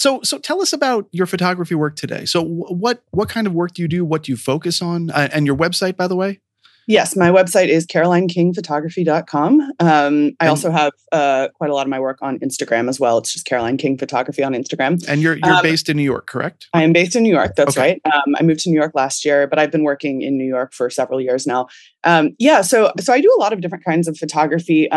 so, 0.00 0.20
so 0.22 0.38
tell 0.38 0.62
us 0.62 0.72
about 0.72 1.08
your 1.12 1.26
photography 1.26 1.74
work 1.74 1.94
today. 1.94 2.24
So, 2.24 2.42
what 2.42 3.02
what 3.10 3.28
kind 3.28 3.46
of 3.46 3.52
work 3.52 3.74
do 3.74 3.82
you 3.82 3.88
do? 3.88 4.02
What 4.02 4.22
do 4.22 4.32
you 4.32 4.36
focus 4.36 4.80
on? 4.80 5.10
Uh, 5.10 5.28
and 5.30 5.44
your 5.44 5.56
website, 5.56 5.96
by 5.96 6.08
the 6.08 6.16
way. 6.16 6.40
Yes, 6.86 7.14
my 7.14 7.30
website 7.30 7.68
is 7.68 7.86
carolinekingphotography.com. 7.86 9.72
Um, 9.78 10.32
I 10.40 10.46
also 10.46 10.70
have 10.70 10.92
uh, 11.12 11.48
quite 11.54 11.70
a 11.70 11.74
lot 11.74 11.82
of 11.82 11.90
my 11.90 12.00
work 12.00 12.18
on 12.22 12.38
Instagram 12.38 12.88
as 12.88 12.98
well. 12.98 13.18
It's 13.18 13.32
just 13.32 13.44
Caroline 13.44 13.76
King 13.76 13.98
Photography 13.98 14.42
on 14.42 14.54
Instagram. 14.54 15.04
And 15.06 15.20
you're 15.20 15.36
you're 15.36 15.56
um, 15.56 15.62
based 15.62 15.90
in 15.90 15.98
New 15.98 16.02
York, 16.02 16.26
correct? 16.26 16.66
I 16.72 16.82
am 16.82 16.94
based 16.94 17.14
in 17.14 17.22
New 17.22 17.32
York. 17.32 17.54
That's 17.54 17.76
okay. 17.76 18.00
right. 18.04 18.14
Um, 18.14 18.34
I 18.38 18.42
moved 18.42 18.60
to 18.60 18.70
New 18.70 18.78
York 18.78 18.92
last 18.94 19.24
year, 19.26 19.46
but 19.46 19.58
I've 19.58 19.70
been 19.70 19.84
working 19.84 20.22
in 20.22 20.38
New 20.38 20.48
York 20.48 20.72
for 20.72 20.88
several 20.88 21.20
years 21.20 21.46
now. 21.46 21.68
Um, 22.04 22.34
yeah, 22.38 22.62
so 22.62 22.90
so 22.98 23.12
I 23.12 23.20
do 23.20 23.32
a 23.38 23.40
lot 23.40 23.52
of 23.52 23.60
different 23.60 23.84
kinds 23.84 24.08
of 24.08 24.16
photography. 24.16 24.90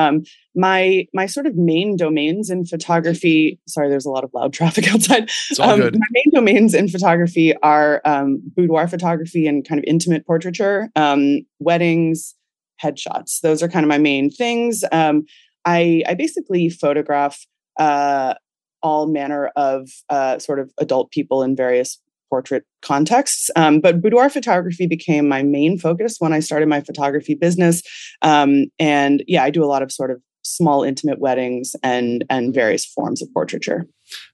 My 0.56 1.08
my 1.14 1.26
sort 1.26 1.46
of 1.46 1.56
main 1.56 1.96
domains 1.96 2.50
in 2.50 2.66
photography. 2.66 3.60
Sorry, 3.68 3.90
there's 3.90 4.06
a 4.06 4.10
lot 4.10 4.24
of 4.24 4.32
loud 4.34 4.54
traffic 4.60 4.94
outside. 4.94 5.30
Um, 5.60 5.80
my 5.80 6.08
main 6.12 6.32
domains 6.34 6.74
in 6.74 6.88
photography 6.88 7.56
are 7.64 8.02
um, 8.06 8.42
boudoir 8.56 8.88
photography 8.88 9.48
and 9.48 9.68
kind 9.68 9.80
of 9.80 9.86
intimate 9.88 10.26
portraiture, 10.26 10.90
um, 10.96 11.42
weddings, 11.60 12.36
headshots. 12.82 13.40
Those 13.42 13.64
are 13.64 13.68
kind 13.68 13.84
of 13.84 13.90
my 13.90 13.98
main 13.98 14.30
things. 14.30 14.84
Um, 14.92 15.24
I 15.66 16.04
I 16.08 16.14
basically 16.14 16.70
photograph 16.70 17.40
uh, 17.80 18.36
all 18.82 19.08
manner 19.08 19.48
of 19.56 19.90
uh, 20.10 20.38
sort 20.40 20.60
of 20.60 20.72
adult 20.78 21.12
people 21.12 21.42
in 21.42 21.56
various 21.56 22.00
portrait 22.30 22.66
contexts. 22.82 23.52
Um, 23.56 23.80
but 23.80 24.02
boudoir 24.02 24.28
photography 24.28 24.88
became 24.88 25.28
my 25.28 25.44
main 25.44 25.78
focus 25.78 26.16
when 26.18 26.34
I 26.34 26.40
started 26.40 26.68
my 26.68 26.82
photography 26.82 27.36
business. 27.36 27.84
Um, 28.24 28.66
and 28.80 29.24
yeah, 29.28 29.44
I 29.44 29.52
do 29.52 29.64
a 29.64 29.68
lot 29.68 29.84
of 29.84 29.92
sort 29.92 30.10
of 30.10 30.20
small 30.44 30.84
intimate 30.84 31.20
weddings 31.20 31.76
and 31.82 32.24
and 32.30 32.54
various 32.54 32.86
forms 32.86 33.22
of 33.22 33.34
portraiture. 33.34 33.88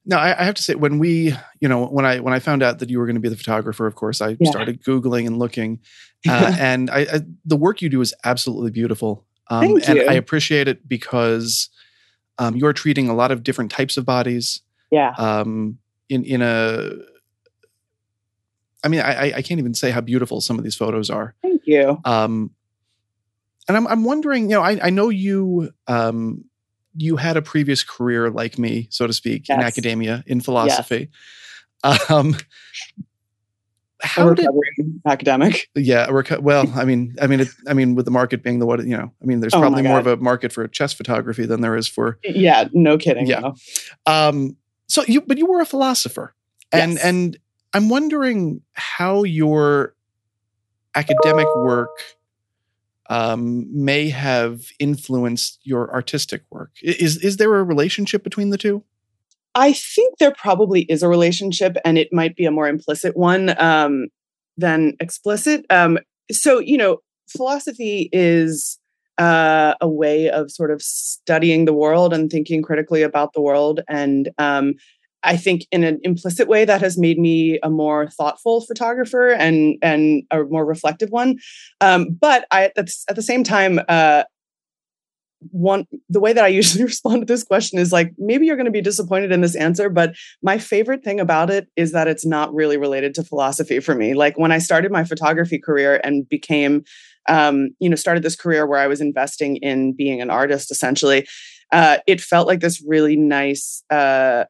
Now, 0.06 0.20
I, 0.20 0.42
I 0.42 0.44
have 0.44 0.56
to 0.56 0.64
say, 0.64 0.76
when 0.76 1.00
we, 1.00 1.34
you 1.62 1.70
know, 1.70 1.86
when 1.86 2.06
I 2.06 2.20
when 2.20 2.34
I 2.34 2.40
found 2.40 2.64
out 2.64 2.80
that 2.80 2.90
you 2.90 3.00
were 3.00 3.06
going 3.06 3.16
to 3.16 3.22
be 3.22 3.30
the 3.30 3.38
photographer, 3.38 3.88
of 3.88 3.96
course, 3.96 4.22
I 4.22 4.36
yeah. 4.40 4.50
started 4.50 4.84
googling 4.84 5.28
and 5.28 5.38
looking, 5.38 5.80
uh, 6.28 6.56
and 6.60 6.90
I, 6.90 7.00
I, 7.02 7.22
the 7.46 7.56
work 7.56 7.82
you 7.82 7.90
do 7.90 8.02
is 8.02 8.14
absolutely 8.24 8.72
beautiful. 8.72 9.26
Um, 9.50 9.62
Thank 9.62 9.90
and 9.90 10.10
I 10.10 10.14
appreciate 10.14 10.68
it 10.68 10.88
because 10.88 11.70
um, 12.38 12.56
you're 12.56 12.74
treating 12.74 13.10
a 13.10 13.16
lot 13.16 13.32
of 13.32 13.44
different 13.44 13.72
types 13.72 13.98
of 13.98 14.06
bodies. 14.06 14.62
Yeah. 14.92 15.14
Um, 15.18 15.78
in 16.10 16.24
in 16.24 16.42
a 16.42 16.90
I 18.84 18.88
mean, 18.88 19.02
I, 19.02 19.34
I 19.36 19.42
can't 19.42 19.60
even 19.60 19.74
say 19.74 19.92
how 19.92 20.02
beautiful 20.02 20.40
some 20.40 20.58
of 20.58 20.64
these 20.64 20.76
photos 20.76 21.10
are. 21.10 21.36
Thank 21.42 21.64
you. 21.66 22.00
Um, 22.06 22.52
and 23.70 23.78
I'm, 23.78 23.88
I'm 23.88 24.04
wondering, 24.04 24.50
you 24.50 24.58
know, 24.58 24.62
I, 24.62 24.88
I 24.88 24.90
know 24.90 25.08
you, 25.08 25.72
um, 25.88 26.44
you 26.96 27.16
had 27.16 27.38
a 27.38 27.42
previous 27.42 27.84
career 27.84 28.30
like 28.30 28.58
me, 28.58 28.88
so 28.90 29.08
to 29.08 29.14
speak, 29.14 29.48
yes. 29.48 29.58
in 29.58 29.64
academia, 29.64 30.24
in 30.28 30.42
philosophy. 30.42 31.10
Yes. 31.86 32.12
Um, 32.12 32.36
how 34.02 34.34
did 34.34 34.48
academic? 35.06 35.70
Yeah, 35.76 36.08
reco- 36.08 36.40
well, 36.40 36.72
I 36.76 36.86
mean, 36.86 37.16
I 37.22 37.28
mean, 37.28 37.42
it, 37.42 37.50
I 37.68 37.74
mean, 37.74 37.96
with 37.96 38.06
the 38.06 38.12
market 38.12 38.44
being 38.44 38.60
the 38.60 38.66
what 38.66 38.80
you 38.84 38.98
know, 38.98 39.12
I 39.22 39.26
mean, 39.26 39.40
there's 39.40 39.54
oh 39.54 39.60
probably 39.60 39.82
more 39.82 40.00
of 40.00 40.08
a 40.08 40.18
market 40.18 40.52
for 40.52 40.68
chess 40.68 40.94
photography 40.94 41.46
than 41.46 41.62
there 41.62 41.76
is 41.76 41.88
for. 41.88 42.18
Yeah, 42.24 42.70
no 42.74 42.98
kidding. 42.98 43.28
Yeah. 43.28 43.40
No. 43.40 43.56
Um. 44.06 44.58
So 44.88 45.04
you, 45.08 45.22
but 45.22 45.38
you 45.38 45.46
were 45.46 45.60
a 45.62 45.66
philosopher, 45.66 46.34
and 46.72 46.94
yes. 46.94 47.04
and 47.04 47.38
I'm 47.74 47.90
wondering 47.90 48.62
how 48.74 49.24
your 49.24 49.96
academic 50.96 51.48
work 51.58 51.90
um, 53.10 53.66
may 53.72 54.10
have 54.10 54.68
influenced 54.80 55.60
your 55.64 55.92
artistic 55.94 56.44
work. 56.52 56.72
Is 56.82 57.18
is 57.18 57.38
there 57.38 57.56
a 57.56 57.64
relationship 57.64 58.24
between 58.24 58.52
the 58.52 58.58
two? 58.58 58.84
I 59.56 59.74
think 59.74 60.18
there 60.20 60.32
probably 60.32 60.82
is 60.84 61.04
a 61.04 61.10
relationship, 61.10 61.76
and 61.84 61.98
it 61.98 62.14
might 62.14 62.36
be 62.36 62.46
a 62.46 62.52
more 62.52 62.68
implicit 62.68 63.18
one 63.18 63.60
um, 63.62 64.08
than 64.58 64.94
explicit. 65.00 65.66
Um, 65.70 65.98
so, 66.32 66.60
you 66.60 66.78
know, 66.78 67.00
philosophy 67.28 68.10
is 68.14 68.80
uh, 69.18 69.74
a 69.82 69.90
way 69.90 70.30
of 70.30 70.52
sort 70.52 70.72
of 70.72 70.82
studying 70.82 71.66
the 71.66 71.74
world 71.74 72.14
and 72.14 72.30
thinking 72.30 72.62
critically 72.62 73.02
about 73.02 73.34
the 73.34 73.42
world. 73.42 73.82
And 73.90 74.30
um, 74.38 74.76
I 75.24 75.38
think 75.38 75.68
in 75.72 75.84
an 75.84 76.00
implicit 76.04 76.48
way 76.48 76.66
that 76.66 76.82
has 76.82 76.98
made 76.98 77.20
me 77.20 77.60
a 77.62 77.70
more 77.70 78.08
thoughtful 78.08 78.62
photographer 78.62 79.30
and 79.30 79.78
and 79.82 80.24
a 80.32 80.44
more 80.44 80.66
reflective 80.66 81.10
one. 81.10 81.38
Um, 81.82 82.18
but 82.20 82.46
I 82.52 82.72
at 82.76 82.76
the, 83.16 83.22
same 83.22 83.44
time, 83.44 83.80
uh, 83.90 84.24
one 85.52 85.86
the 86.10 86.20
way 86.20 86.34
that 86.34 86.44
I 86.44 86.48
usually 86.60 86.84
respond 86.84 87.22
to 87.22 87.26
this 87.26 87.44
question 87.44 87.80
is 87.80 87.92
like 87.92 88.14
maybe 88.18 88.46
you're 88.46 88.56
going 88.56 88.66
to 88.66 88.72
be 88.72 88.82
disappointed 88.82 89.32
in 89.32 89.42
this 89.42 89.56
answer, 89.56 89.90
but 89.90 90.14
my 90.42 90.58
favorite 90.58 91.04
thing 91.04 91.20
about 91.20 91.50
it 91.50 91.68
is 91.76 91.92
that 91.92 92.08
it's 92.08 92.26
not 92.26 92.54
really 92.54 92.78
related 92.78 93.14
to 93.16 93.24
philosophy 93.24 93.80
for 93.80 93.96
me. 93.96 94.14
Like 94.14 94.38
when 94.38 94.52
I 94.52 94.60
started 94.60 94.92
my 94.92 95.04
photography 95.04 95.60
career 95.60 96.00
and 96.04 96.28
became, 96.28 96.84
um, 97.28 97.70
you 97.80 97.90
know, 97.90 97.96
started 97.96 98.24
this 98.24 98.36
career 98.36 98.66
where 98.66 98.80
I 98.80 98.88
was 98.88 99.02
investing 99.02 99.58
in 99.58 99.94
being 99.94 100.22
an 100.22 100.30
artist 100.30 100.72
essentially. 100.72 101.28
Uh, 101.72 101.98
it 102.08 102.20
felt 102.20 102.48
like 102.48 102.62
this 102.62 102.84
really 102.88 103.16
nice 103.16 103.84
uh, 103.92 104.46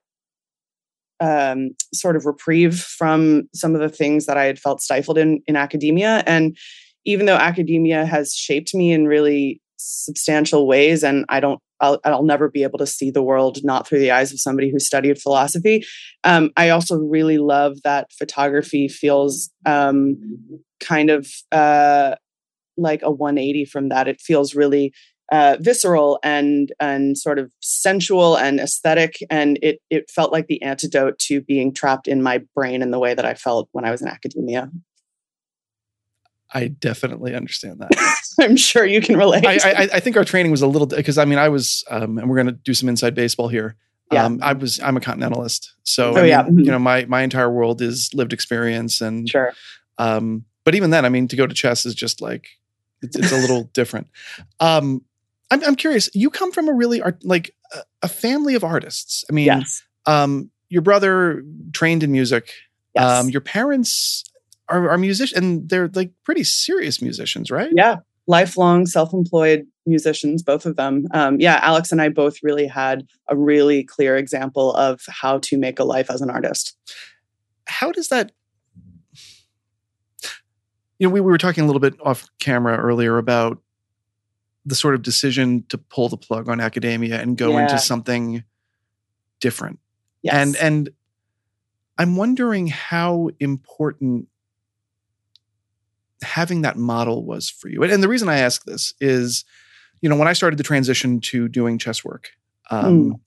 um, 1.20 1.72
sort 1.94 2.16
of 2.16 2.26
reprieve 2.26 2.80
from 2.80 3.50
some 3.54 3.76
of 3.76 3.82
the 3.82 3.90
things 3.90 4.26
that 4.26 4.38
I 4.38 4.46
had 4.46 4.60
felt 4.60 4.82
stifled 4.82 5.18
in 5.18 5.42
in 5.48 5.56
academia. 5.56 6.24
And 6.26 6.58
even 7.06 7.26
though 7.26 7.36
academia 7.36 8.06
has 8.06 8.34
shaped 8.34 8.74
me 8.74 8.92
in 8.92 9.08
really 9.08 9.62
substantial 9.78 10.68
ways, 10.68 11.04
and 11.04 11.26
I 11.30 11.40
don't, 11.40 11.60
I'll, 11.80 12.00
I'll 12.04 12.24
never 12.24 12.50
be 12.50 12.64
able 12.64 12.78
to 12.80 12.88
see 12.88 13.10
the 13.10 13.24
world 13.24 13.60
not 13.64 13.88
through 13.88 14.00
the 14.00 14.12
eyes 14.12 14.34
of 14.34 14.40
somebody 14.40 14.70
who 14.70 14.80
studied 14.80 15.22
philosophy. 15.22 15.86
Um, 16.24 16.52
I 16.58 16.70
also 16.70 16.98
really 16.98 17.38
love 17.38 17.82
that 17.84 18.12
photography 18.12 18.88
feels 18.90 19.50
um, 19.66 20.18
kind 20.82 21.10
of 21.10 21.28
uh, 21.52 22.16
like 22.78 23.02
a 23.02 23.12
180 23.12 23.66
from 23.66 23.90
that. 23.90 24.08
It 24.08 24.20
feels 24.20 24.56
really 24.56 24.94
uh, 25.32 25.58
visceral 25.60 26.20
and 26.24 26.72
and 26.80 27.18
sort 27.18 27.40
of 27.40 27.52
sensual 27.60 28.38
and 28.38 28.60
aesthetic, 28.60 29.18
and 29.30 29.60
it 29.62 29.82
it 29.90 30.10
felt 30.10 30.32
like 30.32 30.48
the 30.48 30.62
antidote 30.62 31.20
to 31.20 31.42
being 31.42 31.74
trapped 31.74 32.08
in 32.08 32.22
my 32.22 32.42
brain 32.56 32.82
in 32.82 32.92
the 32.92 33.00
way 33.00 33.14
that 33.14 33.26
I 33.26 33.34
felt 33.34 33.70
when 33.72 33.86
I 33.86 33.92
was 33.92 34.02
in 34.02 34.08
academia. 34.08 34.70
I 36.52 36.68
definitely 36.68 37.36
understand 37.36 37.80
that. 37.80 37.92
I'm 38.40 38.58
sure 38.58 38.84
you 38.84 39.02
can 39.02 39.18
relate. 39.18 39.46
I, 39.46 39.60
I, 39.64 39.90
I 39.94 40.00
think 40.00 40.18
our 40.18 40.26
training 40.26 40.52
was 40.52 40.64
a 40.64 40.68
little 40.68 40.88
because 40.88 41.18
I 41.18 41.26
mean 41.26 41.38
I 41.38 41.50
was, 41.50 41.84
um, 41.90 42.18
and 42.18 42.30
we're 42.30 42.38
going 42.38 42.48
to 42.48 42.54
do 42.54 42.74
some 42.74 42.90
inside 42.90 43.14
baseball 43.14 43.50
here. 43.50 43.76
Yeah. 44.12 44.26
Um, 44.26 44.40
I 44.42 44.54
was 44.54 44.80
I'm 44.80 44.98
a 44.98 45.00
continentalist, 45.00 45.68
so 45.84 46.14
oh, 46.14 46.14
I 46.14 46.22
mean, 46.22 46.30
yeah. 46.30 46.44
Mm-hmm. 46.44 46.60
you 46.60 46.72
know 46.72 46.80
my 46.80 47.06
my 47.06 47.22
entire 47.22 47.52
world 47.52 47.82
is 47.82 48.10
lived 48.16 48.34
experience 48.34 49.02
and 49.02 49.30
sure. 49.30 49.54
Um, 50.00 50.46
but 50.64 50.74
even 50.74 50.90
then, 50.90 51.06
I 51.06 51.10
mean, 51.10 51.28
to 51.28 51.36
go 51.36 51.46
to 51.46 51.54
chess 51.54 51.86
is 51.86 51.94
just 51.94 52.22
like 52.22 52.48
it's, 53.02 53.16
it's 53.16 53.32
a 53.32 53.38
little 53.38 53.64
different. 53.74 54.08
Um, 54.60 55.04
I'm, 55.52 55.64
I'm 55.64 55.76
curious. 55.76 56.10
You 56.14 56.30
come 56.30 56.52
from 56.52 56.68
a 56.68 56.74
really 56.74 57.02
art, 57.02 57.24
like 57.24 57.56
a, 57.74 57.80
a 58.04 58.08
family 58.08 58.56
of 58.56 58.64
artists. 58.64 59.24
I 59.30 59.34
mean, 59.34 59.46
yes. 59.46 59.84
um, 60.06 60.52
your 60.70 60.82
brother 60.82 61.44
trained 61.74 62.04
in 62.04 62.12
music. 62.12 62.52
Yes. 62.96 63.20
Um, 63.20 63.30
your 63.30 63.42
parents 63.42 64.24
are, 64.68 64.90
are 64.90 64.98
musicians, 64.98 65.38
and 65.38 65.70
they're 65.70 65.90
like 65.94 66.12
pretty 66.24 66.44
serious 66.44 67.02
musicians, 67.02 67.50
right? 67.52 67.72
Yeah, 67.74 67.98
lifelong 68.28 68.86
self-employed 68.86 69.66
musicians, 69.86 70.44
both 70.44 70.66
of 70.66 70.76
them. 70.76 71.06
Um, 71.12 71.40
yeah, 71.40 71.60
Alex 71.64 71.92
and 71.92 72.02
I 72.02 72.10
both 72.10 72.38
really 72.44 72.68
had 72.68 73.08
a 73.28 73.36
really 73.36 73.84
clear 73.84 74.18
example 74.18 74.76
of 74.76 75.02
how 75.08 75.40
to 75.40 75.58
make 75.58 75.80
a 75.80 75.84
life 75.84 76.12
as 76.12 76.22
an 76.22 76.30
artist. 76.30 76.76
How 77.66 77.92
does 77.92 78.10
that? 78.10 78.32
You 81.00 81.08
know, 81.08 81.10
we, 81.10 81.22
we 81.22 81.32
were 81.32 81.38
talking 81.38 81.64
a 81.64 81.66
little 81.68 81.80
bit 81.80 81.96
off 82.04 82.28
camera 82.40 82.78
earlier 82.78 83.18
about 83.18 83.60
the 84.70 84.76
sort 84.76 84.96
of 84.96 85.02
decision 85.02 85.66
to 85.70 85.78
pull 85.78 86.10
the 86.10 86.18
plug 86.18 86.48
on 86.48 86.60
academia 86.60 87.20
and 87.20 87.38
go 87.38 87.52
yeah. 87.52 87.64
into 87.64 87.80
something 87.80 88.44
different. 89.40 89.80
Yes. 90.22 90.36
And 90.36 90.56
and 90.58 90.90
I'm 91.98 92.16
wondering 92.16 92.68
how 92.68 93.30
important 93.40 94.28
having 96.22 96.62
that 96.62 96.78
model 96.78 97.26
was 97.26 97.50
for 97.50 97.70
you. 97.70 97.82
And, 97.84 97.92
and, 97.92 98.04
the 98.04 98.10
reason 98.10 98.28
I 98.28 98.40
ask 98.40 98.66
this 98.66 98.94
is, 99.00 99.46
you 100.02 100.10
know, 100.10 100.18
when 100.18 100.28
I 100.28 100.34
started 100.34 100.60
the 100.60 100.64
transition 100.64 101.22
to 101.22 101.48
doing 101.48 101.78
chess 101.78 102.04
work, 102.04 102.32
um, 102.70 103.12
mm. 103.14 103.20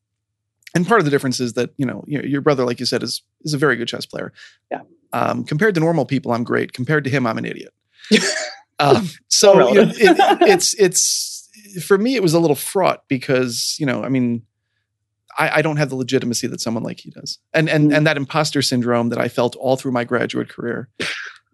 and 0.75 0.87
part 0.87 1.01
of 1.01 1.07
the 1.07 1.11
difference 1.11 1.41
is 1.41 1.55
that 1.55 1.71
you 1.77 1.87
know, 1.87 2.05
your 2.07 2.41
brother, 2.41 2.65
like 2.65 2.79
you 2.79 2.87
said, 2.87 3.03
is 3.03 3.23
is 3.43 3.55
a 3.55 3.59
very 3.59 3.77
good 3.77 3.89
chess 3.89 4.07
player. 4.07 4.33
Yeah. 4.71 4.83
Um, 5.13 5.45
compared 5.45 5.75
to 5.75 5.81
normal 5.81 6.07
people, 6.07 6.33
I'm 6.33 6.45
great. 6.45 6.73
Compared 6.73 7.05
to 7.05 7.11
him, 7.11 7.27
I'm 7.27 7.37
an 7.37 7.45
idiot. 7.45 7.75
um, 8.79 9.09
so 9.29 9.69
you 9.69 9.75
know, 9.75 9.91
it, 9.95 10.17
it's 10.49 10.75
it's 10.75 11.32
for 11.81 11.97
me, 11.99 12.17
it 12.17 12.23
was 12.23 12.35
a 12.35 12.41
little 12.41 12.57
fraught 12.57 13.05
because, 13.09 13.76
you 13.79 13.87
know, 13.87 14.02
I 14.02 14.09
mean, 14.09 14.43
I, 15.38 15.59
I 15.59 15.62
don't 15.62 15.76
have 15.76 15.88
the 15.88 15.97
legitimacy 15.97 16.47
that 16.49 16.61
someone 16.61 16.83
like 16.83 17.00
he 17.00 17.11
does. 17.11 17.38
And 17.55 17.69
and 17.69 17.91
mm. 17.91 17.97
and 17.97 18.07
that 18.07 18.17
imposter 18.17 18.62
syndrome 18.62 19.09
that 19.11 19.19
I 19.19 19.29
felt 19.29 19.57
all 19.57 19.76
through 19.76 19.93
my 19.93 20.05
graduate 20.05 20.49
career. 20.49 20.88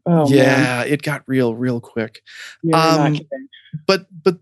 Oh, 0.07 0.29
yeah, 0.29 0.45
man. 0.45 0.89
it 0.89 1.03
got 1.03 1.23
real, 1.27 1.55
real 1.55 1.81
quick. 1.81 2.23
Um, 2.73 3.19
but 3.87 4.07
but 4.25 4.39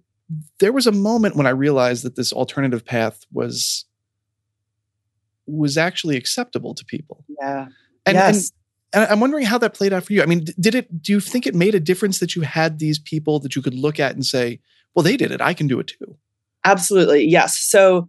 there 0.59 0.73
was 0.73 0.87
a 0.87 0.93
moment 0.93 1.37
when 1.37 1.47
I 1.47 1.51
realized 1.51 2.05
that 2.05 2.17
this 2.17 2.33
alternative 2.33 2.85
path 2.85 3.27
was 3.33 3.85
was 5.47 5.77
actually 5.77 6.17
acceptable 6.17 6.75
to 6.75 6.85
people. 6.85 7.25
Yeah. 7.41 7.67
And, 8.05 8.15
yes. 8.15 8.53
and, 8.93 9.05
and 9.05 9.13
I'm 9.13 9.21
wondering 9.21 9.45
how 9.45 9.59
that 9.59 9.75
played 9.75 9.93
out 9.93 10.05
for 10.05 10.13
you. 10.13 10.23
I 10.23 10.27
mean, 10.27 10.47
did 10.59 10.75
it? 10.75 11.03
Do 11.03 11.13
you 11.13 11.21
think 11.21 11.47
it 11.47 11.55
made 11.55 11.75
a 11.75 11.81
difference 11.81 12.21
that 12.21 12.35
you 12.35 12.43
had 12.43 12.79
these 12.79 12.99
people 12.99 13.41
that 13.41 13.57
you 13.57 13.63
could 13.63 13.75
look 13.75 14.01
at 14.01 14.15
and 14.15 14.25
say, 14.25 14.61
well, 14.97 15.03
they 15.03 15.17
did 15.17 15.31
it. 15.31 15.43
I 15.43 15.55
can 15.55 15.69
do 15.69 15.79
it 15.79 15.89
too. 15.89 16.17
Absolutely. 16.65 17.25
Yes. 17.25 17.57
So 17.59 18.09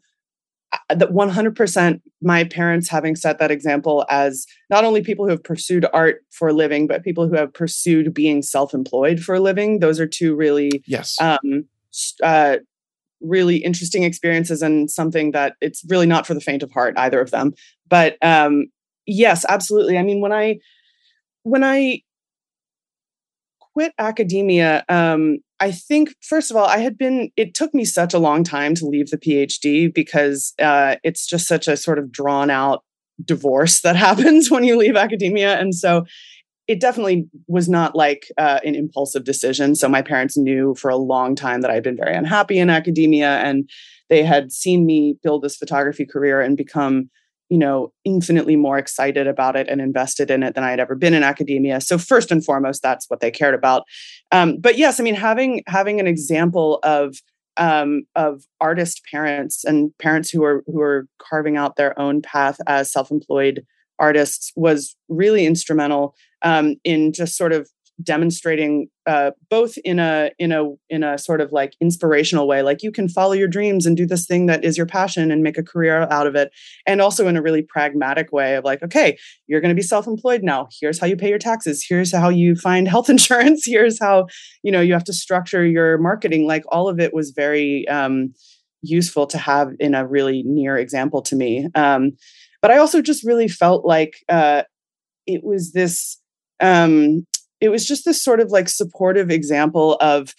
uh, 0.74 0.96
that 0.96 1.12
100% 1.12 2.02
my 2.22 2.44
parents 2.46 2.90
having 2.90 3.16
set 3.16 3.40
that 3.40 3.52
example 3.52 4.06
as 4.10 4.46
not 4.70 4.84
only 4.84 5.04
people 5.04 5.26
who 5.26 5.32
have 5.32 5.44
pursued 5.44 5.86
art 5.94 6.22
for 6.32 6.48
a 6.48 6.54
living 6.54 6.88
but 6.88 7.04
people 7.04 7.28
who 7.28 7.36
have 7.36 7.54
pursued 7.54 8.14
being 8.14 8.42
self-employed 8.42 9.20
for 9.20 9.36
a 9.36 9.40
living 9.40 9.80
those 9.80 10.00
are 10.00 10.08
two 10.08 10.36
really 10.36 10.84
yes 10.88 11.16
um, 11.22 11.66
uh, 12.24 12.58
really 13.22 13.58
interesting 13.58 14.04
experiences 14.04 14.62
and 14.62 14.90
something 14.90 15.32
that 15.32 15.56
it's 15.62 15.86
really 15.90 16.08
not 16.08 16.26
for 16.26 16.34
the 16.34 16.42
faint 16.42 16.64
of 16.64 16.72
heart 16.72 16.94
either 16.98 17.22
of 17.22 17.32
them 17.32 17.54
but 17.88 18.18
um, 18.22 18.66
yes 19.06 19.46
absolutely 19.48 19.98
i 19.98 20.04
mean 20.04 20.20
when 20.20 20.34
i 20.34 20.58
when 21.44 21.64
i 21.64 22.02
quit 23.74 23.94
academia 24.00 24.84
um, 24.90 25.38
I 25.60 25.72
think, 25.72 26.14
first 26.22 26.52
of 26.52 26.58
all, 26.58 26.66
I 26.66 26.78
had 26.78 26.98
been, 26.98 27.32
it 27.36 27.56
took 27.56 27.74
me 27.74 27.84
such 27.84 28.14
a 28.14 28.20
long 28.20 28.44
time 28.44 28.76
to 28.76 28.86
leave 28.86 29.10
the 29.10 29.18
PhD 29.18 29.92
because 29.92 30.54
uh, 30.60 30.98
it's 31.04 31.26
just 31.26 31.48
such 31.48 31.68
a 31.68 31.76
sort 31.76 31.98
of 31.98 32.12
drawn 32.12 32.50
out 32.50 32.84
divorce 33.24 33.82
that 33.82 33.96
happens 34.08 34.52
when 34.52 34.64
you 34.64 34.78
leave 34.78 34.96
academia. 34.96 35.60
And 35.60 35.74
so 35.74 36.06
it 36.68 36.82
definitely 36.82 37.28
was 37.48 37.70
not 37.70 37.96
like 37.96 38.28
uh, 38.38 38.60
an 38.64 38.76
impulsive 38.76 39.24
decision. 39.24 39.74
So 39.74 39.88
my 39.88 40.02
parents 40.02 40.38
knew 40.38 40.76
for 40.76 40.90
a 40.90 40.98
long 40.98 41.34
time 41.34 41.62
that 41.62 41.72
I 41.72 41.76
had 41.76 41.84
been 41.84 41.98
very 41.98 42.16
unhappy 42.16 42.60
in 42.60 42.70
academia 42.70 43.38
and 43.38 43.70
they 44.10 44.24
had 44.24 44.52
seen 44.52 44.86
me 44.86 45.16
build 45.24 45.44
this 45.44 45.56
photography 45.56 46.06
career 46.06 46.42
and 46.42 46.58
become 46.58 47.10
you 47.50 47.58
know, 47.58 47.92
infinitely 48.04 48.56
more 48.56 48.78
excited 48.78 49.28
about 49.28 49.56
it 49.56 49.68
and 49.70 49.80
invested 49.80 50.30
in 50.30 50.44
it 50.44 50.56
than 50.56 50.64
I 50.64 50.70
had 50.70 50.80
ever 50.80 50.96
been 50.96 51.14
in 51.14 51.24
academia. 51.24 51.80
So 51.80 51.98
first 51.98 52.32
and 52.32 52.44
foremost, 52.44 52.82
that's 52.82 53.10
what 53.10 53.20
they 53.20 53.32
cared 53.32 53.56
about. 53.56 53.84
Um, 54.32 54.58
but 54.60 54.78
yes, 54.78 55.00
I 55.00 55.04
mean, 55.04 55.16
having 55.16 55.64
having 55.68 56.00
an 56.00 56.08
example 56.08 56.80
of 56.84 57.16
um, 57.56 58.04
of 58.16 58.44
artist 58.60 59.02
parents 59.10 59.64
and 59.64 59.98
parents 59.98 60.30
who 60.30 60.44
are 60.44 60.64
who 60.68 60.82
are 60.82 61.08
carving 61.20 61.58
out 61.58 61.76
their 61.76 61.98
own 62.00 62.22
path 62.22 62.60
as 62.68 62.92
self-employed 62.92 63.66
artists 64.00 64.52
was 64.56 64.96
really 65.10 65.46
instrumental 65.46 66.16
um, 66.44 66.76
in 66.84 67.14
just 67.14 67.36
sort 67.36 67.52
of 67.52 67.70
demonstrating 68.04 68.88
uh, 69.06 69.32
both 69.50 69.78
in 69.84 70.00
a 70.00 70.30
in 70.38 70.52
a 70.52 70.66
in 70.90 71.04
a 71.04 71.18
sort 71.18 71.42
of 71.42 71.52
like 71.52 71.74
inspirational 71.82 72.48
way 72.48 72.62
like 72.62 72.84
you 72.84 72.92
can 72.92 73.10
follow 73.10 73.34
your 73.34 73.48
dreams 73.48 73.86
and 73.86 73.98
do 73.98 74.06
this 74.06 74.26
thing 74.26 74.46
that 74.46 74.64
is 74.64 74.78
your 74.78 74.86
passion 74.86 75.32
and 75.32 75.42
make 75.42 75.58
a 75.58 75.64
career 75.64 76.08
out 76.12 76.28
of 76.28 76.36
it 76.36 76.52
and 76.86 77.02
also 77.02 77.28
in 77.28 77.36
a 77.36 77.42
really 77.42 77.62
pragmatic 77.62 78.32
way 78.32 78.56
of 78.56 78.64
like 78.64 78.84
okay 78.84 79.18
you're 79.48 79.62
going 79.62 79.70
to 79.70 79.76
be 79.76 79.82
self-employed 79.82 80.44
now. 80.44 80.68
Here's 80.80 81.00
how 81.00 81.08
you 81.08 81.16
pay 81.16 81.30
your 81.30 81.40
taxes. 81.40 81.86
Here's 81.88 82.14
how 82.14 82.30
you 82.30 82.56
find 82.56 82.88
health 82.98 83.10
insurance. 83.10 83.64
Here's 83.66 84.00
how 84.00 84.28
you 84.64 84.72
know 84.72 84.82
you 84.82 84.94
have 84.94 85.06
to 85.06 85.14
structure 85.14 85.66
your 85.66 85.98
marketing. 85.98 86.46
Like 86.48 86.64
all 86.70 86.90
of 86.90 87.00
it 87.00 87.14
was 87.14 87.32
very 87.32 87.88
um, 87.88 88.34
useful 88.82 89.26
to 89.28 89.38
have 89.38 89.72
in 89.80 89.96
a 89.96 90.06
really 90.06 90.44
near 90.46 90.78
example 90.78 91.22
to 91.24 91.36
me. 91.36 91.68
Um, 91.76 92.12
but 92.62 92.72
i 92.72 92.78
also 92.78 93.02
just 93.02 93.24
really 93.24 93.48
felt 93.48 93.86
like 93.86 94.18
uh, 94.30 94.64
it 95.26 95.44
was 95.44 95.74
this 95.74 96.20
um, 96.60 97.26
it 97.60 97.70
was 97.70 97.86
just 97.86 98.06
this 98.06 98.24
sort 98.24 98.40
of 98.40 98.52
like 98.52 98.70
supportive 98.70 99.30
example 99.30 99.98
of 100.00 100.34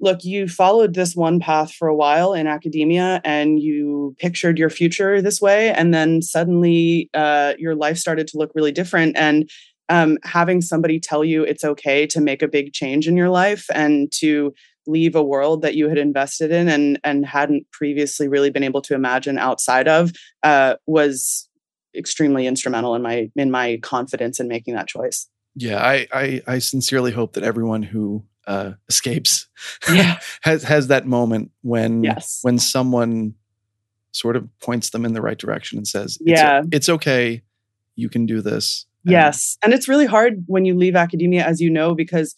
look, 0.00 0.24
you 0.24 0.48
followed 0.48 0.94
this 0.94 1.14
one 1.14 1.38
path 1.38 1.72
for 1.72 1.86
a 1.86 1.94
while 1.94 2.32
in 2.32 2.46
academia 2.46 3.20
and 3.24 3.60
you 3.60 4.16
pictured 4.18 4.58
your 4.58 4.70
future 4.70 5.20
this 5.20 5.40
way. 5.40 5.70
And 5.70 5.92
then 5.92 6.22
suddenly 6.22 7.10
uh, 7.14 7.52
your 7.58 7.74
life 7.74 7.98
started 7.98 8.26
to 8.28 8.38
look 8.38 8.50
really 8.54 8.72
different. 8.72 9.16
And 9.16 9.48
um, 9.90 10.18
having 10.24 10.60
somebody 10.62 10.98
tell 11.00 11.24
you 11.24 11.42
it's 11.42 11.64
okay 11.64 12.06
to 12.06 12.20
make 12.20 12.42
a 12.42 12.48
big 12.48 12.72
change 12.72 13.08
in 13.08 13.16
your 13.16 13.28
life 13.28 13.66
and 13.74 14.10
to 14.12 14.54
leave 14.86 15.14
a 15.14 15.22
world 15.22 15.62
that 15.62 15.74
you 15.74 15.88
had 15.88 15.98
invested 15.98 16.50
in 16.50 16.68
and 16.68 16.98
and 17.04 17.26
hadn't 17.26 17.70
previously 17.70 18.28
really 18.28 18.50
been 18.50 18.62
able 18.62 18.80
to 18.80 18.94
imagine 18.94 19.36
outside 19.36 19.86
of 19.86 20.10
uh, 20.42 20.76
was 20.86 21.48
extremely 21.94 22.46
instrumental 22.46 22.94
in 22.94 23.02
my 23.02 23.30
in 23.36 23.50
my 23.50 23.78
confidence 23.82 24.40
in 24.40 24.48
making 24.48 24.74
that 24.74 24.88
choice. 24.88 25.28
Yeah, 25.54 25.78
I 25.84 26.06
I, 26.12 26.42
I 26.46 26.58
sincerely 26.58 27.12
hope 27.12 27.32
that 27.34 27.44
everyone 27.44 27.82
who 27.82 28.24
uh, 28.46 28.72
escapes 28.88 29.48
Yeah. 29.92 30.18
has 30.42 30.62
has 30.64 30.88
that 30.88 31.06
moment 31.06 31.50
when 31.62 32.02
Yes. 32.04 32.38
when 32.42 32.58
someone 32.58 33.34
sort 34.12 34.36
of 34.36 34.48
points 34.60 34.90
them 34.90 35.04
in 35.04 35.12
the 35.12 35.22
right 35.22 35.38
direction 35.38 35.78
and 35.78 35.86
says, 35.86 36.18
it's, 36.20 36.40
Yeah. 36.40 36.62
it's 36.72 36.88
okay, 36.88 37.42
you 37.96 38.08
can 38.08 38.26
do 38.26 38.40
this." 38.40 38.86
And- 39.04 39.12
Yes. 39.12 39.56
And 39.62 39.72
it's 39.72 39.86
really 39.88 40.06
hard 40.06 40.42
when 40.46 40.64
you 40.64 40.74
leave 40.76 40.96
academia, 40.96 41.44
as 41.44 41.60
you 41.60 41.70
know, 41.70 41.94
because 41.94 42.34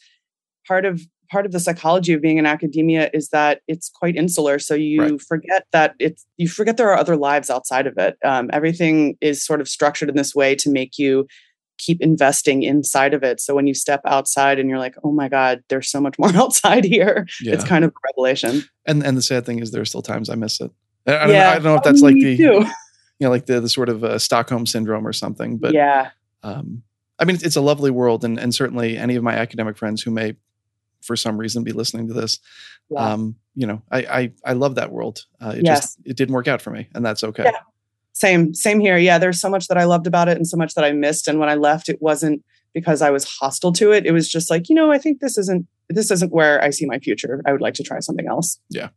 part 0.67 0.85
of 0.85 1.01
part 1.31 1.47
of 1.47 1.53
the 1.53 1.61
psychology 1.61 2.13
of 2.13 2.21
being 2.21 2.37
in 2.37 2.45
academia 2.45 3.09
is 3.15 3.31
that 3.31 3.63
it's 3.67 3.89
quite 3.89 4.17
insular. 4.17 4.59
So 4.59 4.75
you 4.75 5.01
Right. 5.01 5.21
forget 5.23 5.65
that 5.73 5.95
it's 5.99 6.27
you 6.37 6.47
forget 6.49 6.77
there 6.77 6.91
are 6.91 6.99
other 6.99 7.17
lives 7.17 7.49
outside 7.49 7.87
of 7.87 7.97
it. 7.97 8.17
Um, 8.25 8.51
everything 8.53 9.17
is 9.23 9.43
sort 9.45 9.61
of 9.63 9.69
structured 9.69 10.11
in 10.11 10.15
this 10.17 10.35
way 10.35 10.55
to 10.57 10.71
make 10.71 10.99
you 10.99 11.27
keep 11.85 12.01
investing 12.01 12.63
inside 12.63 13.13
of 13.15 13.23
it. 13.23 13.41
So 13.41 13.55
when 13.55 13.67
you 13.67 13.75
step 13.75 14.01
outside 14.07 14.59
and 14.59 14.69
you're 14.71 14.79
like, 14.79 14.95
oh 15.03 15.11
my 15.13 15.29
God, 15.29 15.63
there's 15.69 15.91
so 15.91 16.01
much 16.01 16.17
more 16.19 16.35
outside 16.37 16.85
here. 16.85 17.27
yeah. 17.43 17.55
It's 17.55 17.65
kind 17.65 17.85
of 17.85 17.91
a 17.91 17.95
revelation. 18.15 18.63
and 18.87 19.03
and 19.05 19.17
the 19.17 19.23
sad 19.23 19.45
thing 19.47 19.59
is, 19.59 19.71
there 19.73 19.83
are 19.83 19.87
still 19.87 20.03
times 20.03 20.31
I 20.31 20.35
miss 20.37 20.61
it. 20.61 20.71
I, 21.07 21.13
I 21.13 21.19
don't, 21.19 21.27
know, 21.29 21.33
Yeah. 21.35 21.51
I 21.51 21.55
don't 21.55 21.65
know 21.65 21.75
if 21.77 21.83
that's 21.83 22.03
like 22.03 22.15
Me 22.15 22.25
the 22.25 22.37
too. 22.37 22.43
you 23.19 23.27
know 23.27 23.31
like 23.31 23.47
the 23.47 23.61
the 23.61 23.69
sort 23.69 23.89
of 23.89 24.05
uh, 24.05 24.19
Stockholm 24.19 24.67
syndrome 24.67 25.07
or 25.07 25.13
something, 25.13 25.59
but 25.59 25.75
yeah. 25.75 26.11
um, 26.43 26.83
I 27.19 27.25
mean, 27.25 27.35
it's, 27.37 27.45
it's 27.45 27.57
a 27.57 27.61
lovely 27.61 27.91
world, 27.91 28.25
and 28.25 28.39
and 28.39 28.55
certainly 28.55 28.97
any 28.97 29.17
of 29.17 29.23
my 29.23 29.35
academic 29.35 29.77
friends 29.77 30.03
who 30.03 30.11
may, 30.11 30.35
for 31.03 31.17
some 31.17 31.37
reason, 31.39 31.63
be 31.65 31.73
listening 31.73 32.09
to 32.09 32.15
this, 32.15 32.39
Yeah. 32.91 33.13
um, 33.13 33.37
you 33.55 33.67
know, 33.67 33.83
I 33.91 33.99
I, 34.21 34.33
I 34.45 34.53
love 34.55 34.75
that 34.77 34.91
world. 34.93 35.27
Uh, 35.41 35.55
it 35.57 35.65
Yes. 35.65 35.81
just 35.81 35.99
it 36.05 36.17
didn't 36.17 36.35
work 36.35 36.49
out 36.49 36.63
for 36.63 36.71
me, 36.71 36.89
and 36.95 37.05
that's 37.05 37.23
okay. 37.25 37.45
Yeah. 37.45 37.59
Same, 38.13 38.55
same 38.55 38.81
here. 38.81 38.97
Yeah, 38.97 39.19
there's 39.19 39.41
so 39.41 39.49
much 39.49 39.69
that 39.69 39.79
I 39.79 39.85
loved 39.85 40.07
about 40.07 40.29
it 40.29 40.37
and 40.37 40.47
so 40.47 40.57
much 40.57 40.75
that 40.75 40.85
I 40.85 40.93
missed. 40.93 41.29
And 41.29 41.39
when 41.39 41.49
I 41.49 41.55
left, 41.55 41.89
it 41.89 42.01
wasn't 42.01 42.45
because 42.75 43.03
I 43.03 43.11
was 43.11 43.25
hostile 43.25 43.73
to 43.73 43.93
it. 43.93 44.07
It 44.07 44.13
was 44.13 44.29
just 44.29 44.51
like, 44.51 44.69
you 44.69 44.75
know, 44.75 44.91
I 44.91 44.99
think 44.99 45.21
this 45.21 45.39
isn't 45.39 45.67
this 45.89 46.11
isn't 46.11 46.33
where 46.33 46.63
I 46.63 46.71
see 46.71 46.87
my 46.87 46.99
future. 46.99 47.43
I 47.47 47.53
would 47.53 47.61
like 47.61 47.75
to 47.75 47.83
try 47.83 47.99
something 48.01 48.27
else. 48.27 48.59
Yeah. 48.71 48.89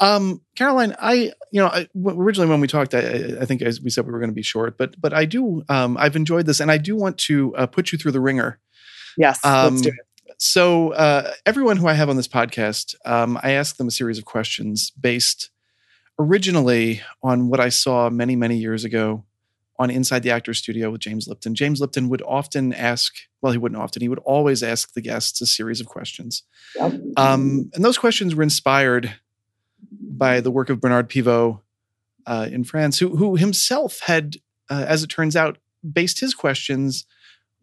Um, 0.00 0.40
Caroline, 0.56 0.96
I 0.98 1.32
you 1.52 1.60
know 1.60 1.68
I, 1.68 1.88
w- 1.94 2.20
originally 2.20 2.48
when 2.48 2.60
we 2.60 2.66
talked, 2.66 2.94
I, 2.94 3.36
I 3.40 3.44
think 3.44 3.62
as 3.62 3.80
we 3.80 3.90
said 3.90 4.06
we 4.06 4.12
were 4.12 4.18
going 4.18 4.30
to 4.30 4.34
be 4.34 4.42
short, 4.42 4.76
but 4.76 5.00
but 5.00 5.12
I 5.12 5.24
do 5.24 5.62
um, 5.68 5.96
I've 5.98 6.16
enjoyed 6.16 6.46
this, 6.46 6.60
and 6.60 6.70
I 6.70 6.78
do 6.78 6.96
want 6.96 7.18
to 7.18 7.54
uh, 7.56 7.66
put 7.66 7.92
you 7.92 7.98
through 7.98 8.12
the 8.12 8.20
ringer. 8.20 8.58
Yes, 9.16 9.42
Um, 9.44 9.74
let's 9.74 9.82
do 9.82 9.88
it. 9.90 10.34
So 10.38 10.92
uh, 10.92 11.32
everyone 11.46 11.78
who 11.78 11.86
I 11.86 11.94
have 11.94 12.10
on 12.10 12.16
this 12.16 12.28
podcast, 12.28 12.94
um, 13.06 13.38
I 13.42 13.52
ask 13.52 13.76
them 13.76 13.88
a 13.88 13.90
series 13.90 14.18
of 14.18 14.26
questions 14.26 14.90
based 14.90 15.50
originally 16.18 17.02
on 17.22 17.48
what 17.48 17.60
I 17.60 17.68
saw 17.68 18.10
many 18.10 18.36
many 18.36 18.56
years 18.56 18.84
ago 18.84 19.24
on 19.78 19.90
Inside 19.90 20.22
the 20.22 20.30
Actors 20.30 20.58
Studio 20.58 20.90
with 20.90 21.00
James 21.00 21.28
Lipton. 21.28 21.54
James 21.54 21.80
Lipton 21.80 22.08
would 22.08 22.22
often 22.22 22.72
ask, 22.72 23.14
well, 23.42 23.52
he 23.52 23.58
wouldn't 23.58 23.80
often, 23.80 24.02
he 24.02 24.08
would 24.08 24.20
always 24.20 24.62
ask 24.62 24.94
the 24.94 25.02
guests 25.02 25.40
a 25.40 25.46
series 25.46 25.80
of 25.80 25.86
questions. 25.86 26.44
Yep. 26.76 26.94
Um, 27.16 27.70
and 27.74 27.84
those 27.84 27.98
questions 27.98 28.34
were 28.34 28.42
inspired 28.42 29.14
by 29.90 30.40
the 30.40 30.50
work 30.50 30.70
of 30.70 30.80
Bernard 30.80 31.08
Pivot 31.08 31.56
uh, 32.26 32.48
in 32.50 32.64
France, 32.64 32.98
who, 32.98 33.16
who 33.16 33.36
himself 33.36 34.00
had, 34.00 34.36
uh, 34.70 34.84
as 34.88 35.02
it 35.02 35.08
turns 35.08 35.36
out, 35.36 35.58
based 35.92 36.20
his 36.20 36.34
questions 36.34 37.04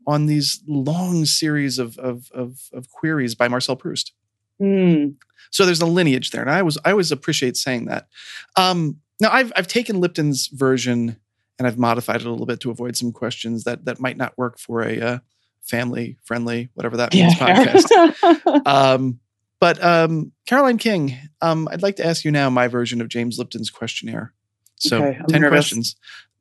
on 0.05 0.27
these 0.27 0.61
long 0.67 1.25
series 1.25 1.79
of, 1.79 1.97
of, 1.97 2.29
of, 2.31 2.69
of 2.73 2.89
queries 2.91 3.35
by 3.35 3.47
Marcel 3.47 3.75
Proust. 3.75 4.13
Mm, 4.61 5.15
So 5.51 5.65
there's 5.65 5.81
a 5.81 5.85
lineage 5.85 6.31
there, 6.31 6.41
and 6.41 6.51
I 6.51 6.61
was 6.61 6.77
I 6.85 6.91
always 6.91 7.11
appreciate 7.11 7.57
saying 7.57 7.85
that. 7.85 8.07
Um, 8.55 8.97
now 9.19 9.29
I've 9.31 9.51
I've 9.55 9.67
taken 9.67 9.99
Lipton's 9.99 10.47
version 10.47 11.17
and 11.59 11.67
I've 11.67 11.77
modified 11.77 12.21
it 12.21 12.25
a 12.27 12.31
little 12.31 12.45
bit 12.45 12.59
to 12.61 12.71
avoid 12.71 12.95
some 12.97 13.11
questions 13.11 13.63
that 13.63 13.85
that 13.85 13.99
might 13.99 14.17
not 14.17 14.37
work 14.37 14.57
for 14.59 14.81
a 14.81 14.99
uh, 14.99 15.19
family 15.61 16.17
friendly 16.23 16.69
whatever 16.73 16.97
that 16.97 17.13
means 17.13 17.33
podcast. 17.35 18.61
Um, 18.65 19.19
but 19.59 19.81
um, 19.81 20.33
Caroline 20.45 20.77
King, 20.77 21.15
um, 21.41 21.69
I'd 21.71 21.81
like 21.81 21.95
to 21.97 22.05
ask 22.05 22.25
you 22.25 22.31
now 22.31 22.49
my 22.49 22.67
version 22.67 22.99
of 22.99 23.07
James 23.07 23.37
Lipton's 23.39 23.69
questionnaire. 23.69 24.33
So 24.75 24.97
Okay, 25.05 25.19
ten 25.29 25.41
nervous. 25.41 25.57
questions. 25.69 25.95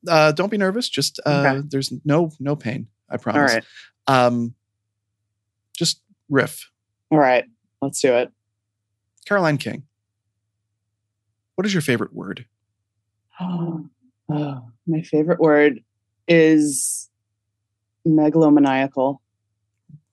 Uh, 0.08 0.32
don't 0.32 0.50
be 0.50 0.58
nervous. 0.58 0.88
Just 0.88 1.20
uh, 1.24 1.44
Okay. 1.56 1.66
there's 1.70 1.92
no 2.04 2.32
no 2.40 2.56
pain. 2.56 2.88
I 3.08 3.18
promise. 3.18 3.52
right. 3.54 3.64
Um, 4.08 4.54
just 5.76 6.00
riff. 6.28 6.68
All 7.10 7.18
right. 7.18 7.44
Let's 7.82 8.00
do 8.00 8.14
it. 8.14 8.30
Caroline 9.26 9.58
King. 9.58 9.82
What 11.56 11.66
is 11.66 11.74
your 11.74 11.82
favorite 11.82 12.14
word? 12.14 12.46
Oh, 14.30 14.62
my 14.86 15.02
favorite 15.02 15.40
word 15.40 15.80
is 16.26 17.10
megalomaniacal. 18.06 19.18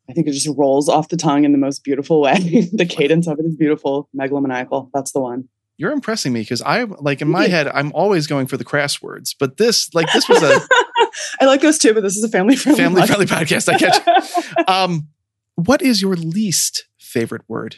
I 0.09 0.13
think 0.13 0.27
it 0.27 0.31
just 0.33 0.49
rolls 0.57 0.89
off 0.89 1.07
the 1.07 1.15
tongue 1.15 1.45
in 1.45 1.53
the 1.53 1.57
most 1.57 1.85
beautiful 1.85 2.19
way. 2.19 2.67
the 2.73 2.85
cadence 2.85 3.27
of 3.27 3.39
it 3.39 3.45
is 3.45 3.55
beautiful. 3.55 4.09
Megalomaniacal. 4.13 4.89
That's 4.93 5.13
the 5.13 5.21
one. 5.21 5.47
You're 5.77 5.93
impressing 5.93 6.33
me 6.33 6.41
because 6.41 6.61
I 6.61 6.83
like 6.83 7.21
in 7.21 7.29
my 7.29 7.47
head 7.47 7.69
I'm 7.69 7.93
always 7.93 8.27
going 8.27 8.47
for 8.47 8.57
the 8.57 8.65
crass 8.65 9.01
words, 9.01 9.33
but 9.39 9.55
this 9.55 9.93
like 9.93 10.11
this 10.11 10.27
was 10.27 10.43
a 10.43 10.59
I 11.39 11.45
like 11.45 11.61
those 11.61 11.77
too, 11.77 11.93
but 11.93 12.03
this 12.03 12.17
is 12.17 12.23
a 12.23 12.29
family 12.29 12.57
friendly. 12.57 12.83
family 12.83 13.07
friendly 13.07 13.25
podcast. 13.25 13.73
I 13.73 13.77
catch. 13.77 14.67
Um, 14.67 15.07
what 15.55 15.81
is 15.81 16.01
your 16.01 16.15
least 16.17 16.88
favorite 17.09 17.41
word? 17.47 17.77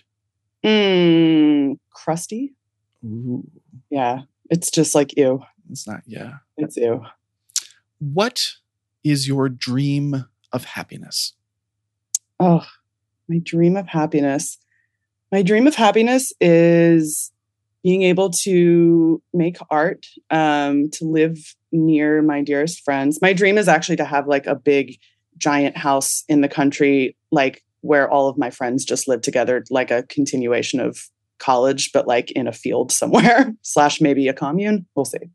mm, 0.63 1.77
crusty. 1.93 2.53
Ooh, 3.03 3.47
Yeah, 3.89 4.21
it's 4.49 4.69
just 4.69 4.93
like 4.93 5.17
ew. 5.17 5.41
it's 5.71 5.87
not. 5.87 6.01
Yeah. 6.05 6.33
It's 6.57 6.77
ew. 6.77 7.03
What 7.99 8.53
is 9.03 9.27
your 9.27 9.49
dream 9.49 10.25
of 10.51 10.65
happiness? 10.65 11.33
Oh, 12.39 12.63
my 13.27 13.39
dream 13.43 13.77
of 13.77 13.87
happiness. 13.87 14.57
My 15.31 15.41
dream 15.41 15.65
of 15.65 15.75
happiness 15.75 16.33
is 16.41 17.31
being 17.83 18.03
able 18.03 18.29
to 18.29 19.21
make 19.33 19.57
art, 19.71 20.05
um, 20.29 20.89
to 20.91 21.05
live 21.05 21.55
near 21.71 22.21
my 22.21 22.41
dearest 22.43 22.83
friends. 22.83 23.19
My 23.21 23.33
dream 23.33 23.57
is 23.57 23.67
actually 23.67 23.95
to 23.95 24.05
have 24.05 24.27
like 24.27 24.45
a 24.45 24.55
big, 24.55 24.97
giant 25.37 25.75
house 25.77 26.23
in 26.27 26.41
the 26.41 26.47
country, 26.49 27.15
like 27.31 27.63
where 27.81 28.09
all 28.09 28.27
of 28.27 28.37
my 28.37 28.49
friends 28.49 28.85
just 28.85 29.07
live 29.07 29.21
together, 29.21 29.63
like 29.69 29.91
a 29.91 30.03
continuation 30.03 30.79
of 30.79 31.09
college, 31.39 31.91
but 31.91 32.07
like 32.07 32.31
in 32.31 32.47
a 32.47 32.51
field 32.51 32.91
somewhere, 32.91 33.53
slash 33.61 33.99
maybe 33.99 34.27
a 34.27 34.33
commune. 34.33 34.85
We'll 34.95 35.05
see. 35.05 35.29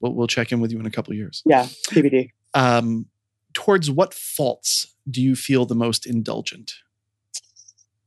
We'll, 0.00 0.14
we'll 0.14 0.26
check 0.26 0.52
in 0.52 0.60
with 0.60 0.72
you 0.72 0.78
in 0.78 0.86
a 0.86 0.90
couple 0.90 1.12
of 1.12 1.16
years. 1.16 1.42
Yeah, 1.46 1.64
TBD. 1.88 2.30
Um, 2.54 3.06
towards 3.52 3.90
what 3.90 4.14
faults 4.14 4.94
do 5.10 5.22
you 5.22 5.34
feel 5.34 5.66
the 5.66 5.74
most 5.74 6.06
indulgent? 6.06 6.74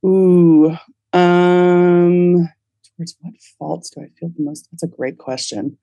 Ooh. 0.06 0.78
Um 1.14 2.50
towards 2.96 3.16
what 3.22 3.34
faults 3.60 3.90
do 3.90 4.02
I 4.02 4.08
feel 4.18 4.30
the 4.30 4.44
most? 4.44 4.68
That's 4.72 4.84
a 4.84 4.88
great 4.88 5.18
question. 5.18 5.78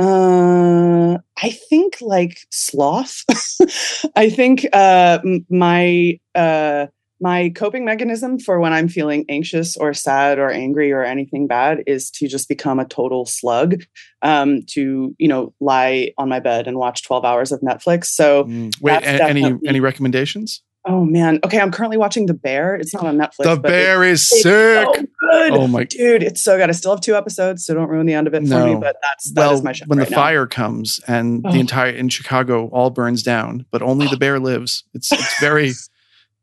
Uh 0.00 1.18
I 1.42 1.50
think 1.50 1.98
like 2.00 2.38
sloth. 2.50 3.22
I 4.16 4.30
think 4.30 4.66
uh 4.72 5.18
my 5.50 6.18
uh 6.34 6.86
my 7.22 7.50
coping 7.50 7.84
mechanism 7.84 8.38
for 8.38 8.60
when 8.60 8.72
I'm 8.72 8.88
feeling 8.88 9.26
anxious 9.28 9.76
or 9.76 9.92
sad 9.92 10.38
or 10.38 10.50
angry 10.50 10.90
or 10.90 11.02
anything 11.02 11.46
bad 11.46 11.82
is 11.86 12.10
to 12.12 12.28
just 12.28 12.48
become 12.48 12.80
a 12.80 12.86
total 12.86 13.26
slug. 13.26 13.82
Um, 14.22 14.62
to 14.68 15.14
you 15.18 15.28
know 15.28 15.52
lie 15.60 16.12
on 16.16 16.28
my 16.28 16.40
bed 16.40 16.66
and 16.66 16.78
watch 16.78 17.02
12 17.02 17.24
hours 17.24 17.52
of 17.52 17.60
Netflix. 17.60 18.06
So 18.06 18.44
Mm, 18.44 18.74
Wait, 18.80 19.02
a- 19.02 19.22
any 19.24 19.54
any 19.66 19.80
recommendations? 19.80 20.62
Oh 20.86 21.04
man, 21.04 21.40
okay, 21.44 21.60
I'm 21.60 21.70
currently 21.70 21.96
watching 21.96 22.26
The 22.26 22.34
Bear. 22.34 22.74
It's 22.74 22.92
not 22.94 23.04
on 23.06 23.16
Netflix. 23.16 23.44
The 23.44 23.56
bear 23.56 24.02
is 24.04 24.20
it's 24.32 24.42
sick. 24.42 24.86
so 24.86 24.92
good. 24.94 25.52
Oh 25.52 25.66
my 25.66 25.84
Dude, 25.84 26.22
it's 26.22 26.42
so 26.42 26.56
good. 26.56 26.68
I 26.68 26.72
still 26.72 26.92
have 26.92 27.00
two 27.00 27.14
episodes, 27.16 27.64
so 27.64 27.74
don't 27.74 27.88
ruin 27.88 28.06
the 28.06 28.14
end 28.14 28.26
of 28.26 28.34
it 28.34 28.38
for 28.42 28.64
me. 28.64 28.74
No. 28.74 28.80
But 28.80 28.96
that's 29.02 29.32
that 29.32 29.52
is 29.52 29.56
well, 29.58 29.62
my 29.62 29.72
show 29.72 29.84
when 29.86 29.98
right 29.98 30.08
the 30.08 30.10
now. 30.12 30.16
fire 30.16 30.46
comes 30.46 31.00
and 31.06 31.44
Oh. 31.46 31.52
the 31.52 31.60
entire 31.60 31.90
in 31.90 32.08
Chicago 32.08 32.68
all 32.68 32.90
burns 32.90 33.22
down, 33.22 33.66
but 33.70 33.82
only 33.82 34.06
the 34.08 34.16
bear 34.18 34.38
lives. 34.40 34.84
It's 34.94 35.10
it's 35.12 35.40
very 35.40 35.68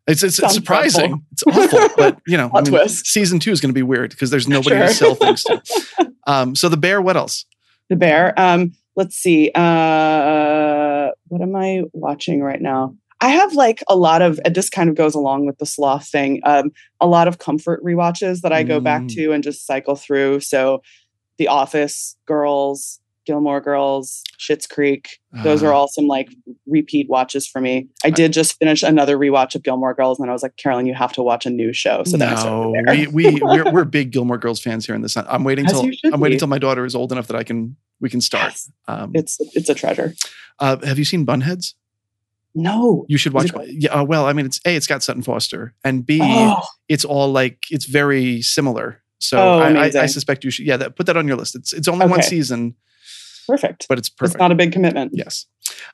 it's 0.08 0.24
it's, 0.24 0.40
it's 0.40 0.54
surprising. 0.54 1.14
awful. 1.14 1.26
It's 1.32 1.74
awful, 1.74 1.90
but 1.98 2.20
you 2.28 2.38
know, 2.38 2.50
I 2.54 2.62
mean, 2.62 2.66
twist. 2.72 3.08
season 3.08 3.40
two 3.40 3.52
is 3.52 3.60
going 3.60 3.70
to 3.72 3.78
be 3.78 3.84
weird 3.84 4.12
because 4.12 4.30
there's 4.30 4.48
nobody 4.48 4.78
to 4.78 4.90
sell 4.94 5.16
things 5.16 5.44
to. 5.44 5.62
Um, 6.28 6.56
so 6.56 6.68
the 6.68 6.76
bear. 6.76 7.02
What 7.02 7.16
else? 7.16 7.46
The 7.90 7.96
Bear. 7.96 8.34
Um, 8.38 8.74
let's 8.98 9.16
see. 9.16 9.50
Uh, 9.56 11.08
what 11.30 11.42
am 11.42 11.56
I 11.56 11.84
watching 11.94 12.42
right 12.44 12.62
now? 12.62 12.96
I 13.20 13.30
have 13.30 13.54
like 13.54 13.84
a 13.88 13.96
lot 13.96 14.22
of, 14.22 14.40
and 14.46 14.54
this 14.54 14.70
kind 14.70 14.90
of 14.90 14.96
goes 14.96 15.16
along 15.16 15.46
with 15.48 15.58
the 15.58 15.66
sloth 15.66 16.08
thing, 16.08 16.40
um, 16.44 16.72
a 17.02 17.08
lot 17.08 17.28
of 17.28 17.40
comfort 17.40 17.84
rewatches 17.84 18.42
that 18.42 18.54
I 18.54 18.64
go 18.64 18.80
back 18.80 19.02
Mm. 19.04 19.14
to 19.16 19.32
and 19.32 19.44
just 19.44 19.66
cycle 19.66 19.96
through. 19.96 20.40
So 20.42 20.82
The 21.40 21.48
Office, 21.48 22.16
Girls, 22.28 23.00
Gilmore 23.26 23.60
Girls, 23.60 24.24
Schitt's 24.40 24.66
Creek. 24.68 25.20
Those 25.44 25.62
are 25.62 25.74
Ah. 25.74 25.78
all 25.78 25.88
some 25.90 26.06
like 26.08 26.30
repeat 26.66 27.10
watches 27.10 27.46
for 27.46 27.60
me. 27.60 27.88
I 28.04 28.10
did 28.10 28.32
just 28.34 28.58
finish 28.58 28.84
another 28.84 29.18
rewatch 29.18 29.54
of 29.54 29.64
Gilmore 29.64 29.94
Girls, 29.94 30.18
and 30.20 30.30
I 30.30 30.34
was 30.34 30.44
like, 30.44 30.56
Caroline, 30.56 30.86
you 30.86 30.94
have 30.94 31.12
to 31.14 31.22
watch 31.24 31.46
a 31.46 31.50
new 31.50 31.74
show. 31.74 32.04
So 32.06 32.16
no, 32.18 32.74
we 32.88 33.08
we 33.08 33.40
we're, 33.42 33.70
we're 33.72 33.84
big 33.84 34.12
Gilmore 34.12 34.38
Girls 34.38 34.62
fans 34.62 34.86
here 34.86 34.96
in 34.96 35.02
this. 35.02 35.18
I'm 35.18 35.44
waiting 35.44 35.66
till 35.66 35.90
I'm 36.06 36.22
waiting 36.22 36.38
be. 36.38 36.40
till 36.40 36.48
my 36.48 36.58
daughter 36.58 36.86
is 36.86 36.96
old 36.96 37.12
enough 37.12 37.28
that 37.28 37.36
I 37.36 37.44
can 37.44 37.76
we 38.00 38.10
can 38.10 38.22
start. 38.22 38.46
Yes. 38.54 38.72
Um, 38.88 39.12
It's 39.14 39.38
it's 39.54 39.68
a 39.70 39.76
treasure. 39.76 40.14
uh, 40.60 40.78
have 40.86 40.98
you 40.98 41.06
seen 41.06 41.26
Bunheads? 41.26 41.74
No. 42.58 43.06
You 43.08 43.18
should 43.18 43.34
watch. 43.34 43.52
Yeah. 43.68 43.94
Uh, 43.94 44.04
well, 44.04 44.26
I 44.26 44.34
mean, 44.34 44.48
it's 44.48 44.60
a. 44.66 44.76
It's 44.76 44.88
got 44.88 45.04
Sutton 45.04 45.22
Foster, 45.22 45.74
and 45.84 46.06
b. 46.06 46.20
Oh, 46.22 46.62
It's 46.90 47.06
all 47.06 47.32
like 47.32 47.66
it's 47.70 47.86
very 47.86 48.42
similar. 48.42 49.02
So 49.20 49.38
Oh, 49.38 49.60
I, 49.60 49.86
I, 49.86 49.86
I 49.86 50.06
suspect 50.08 50.44
you 50.44 50.50
should. 50.52 50.66
Yeah, 50.66 50.78
that, 50.78 50.96
put 50.96 51.06
that 51.06 51.18
on 51.18 51.28
your 51.28 51.38
list. 51.38 51.56
It's 51.56 51.72
it's 51.74 51.88
only 51.88 52.08
one 52.08 52.24
season, 52.24 52.76
perfect. 53.48 53.86
but 53.88 53.98
it's 54.00 54.10
perfect. 54.10 54.36
It's 54.36 54.40
not 54.40 54.52
a 54.52 54.56
big 54.56 54.72
commitment. 54.72 55.12
yes. 55.14 55.46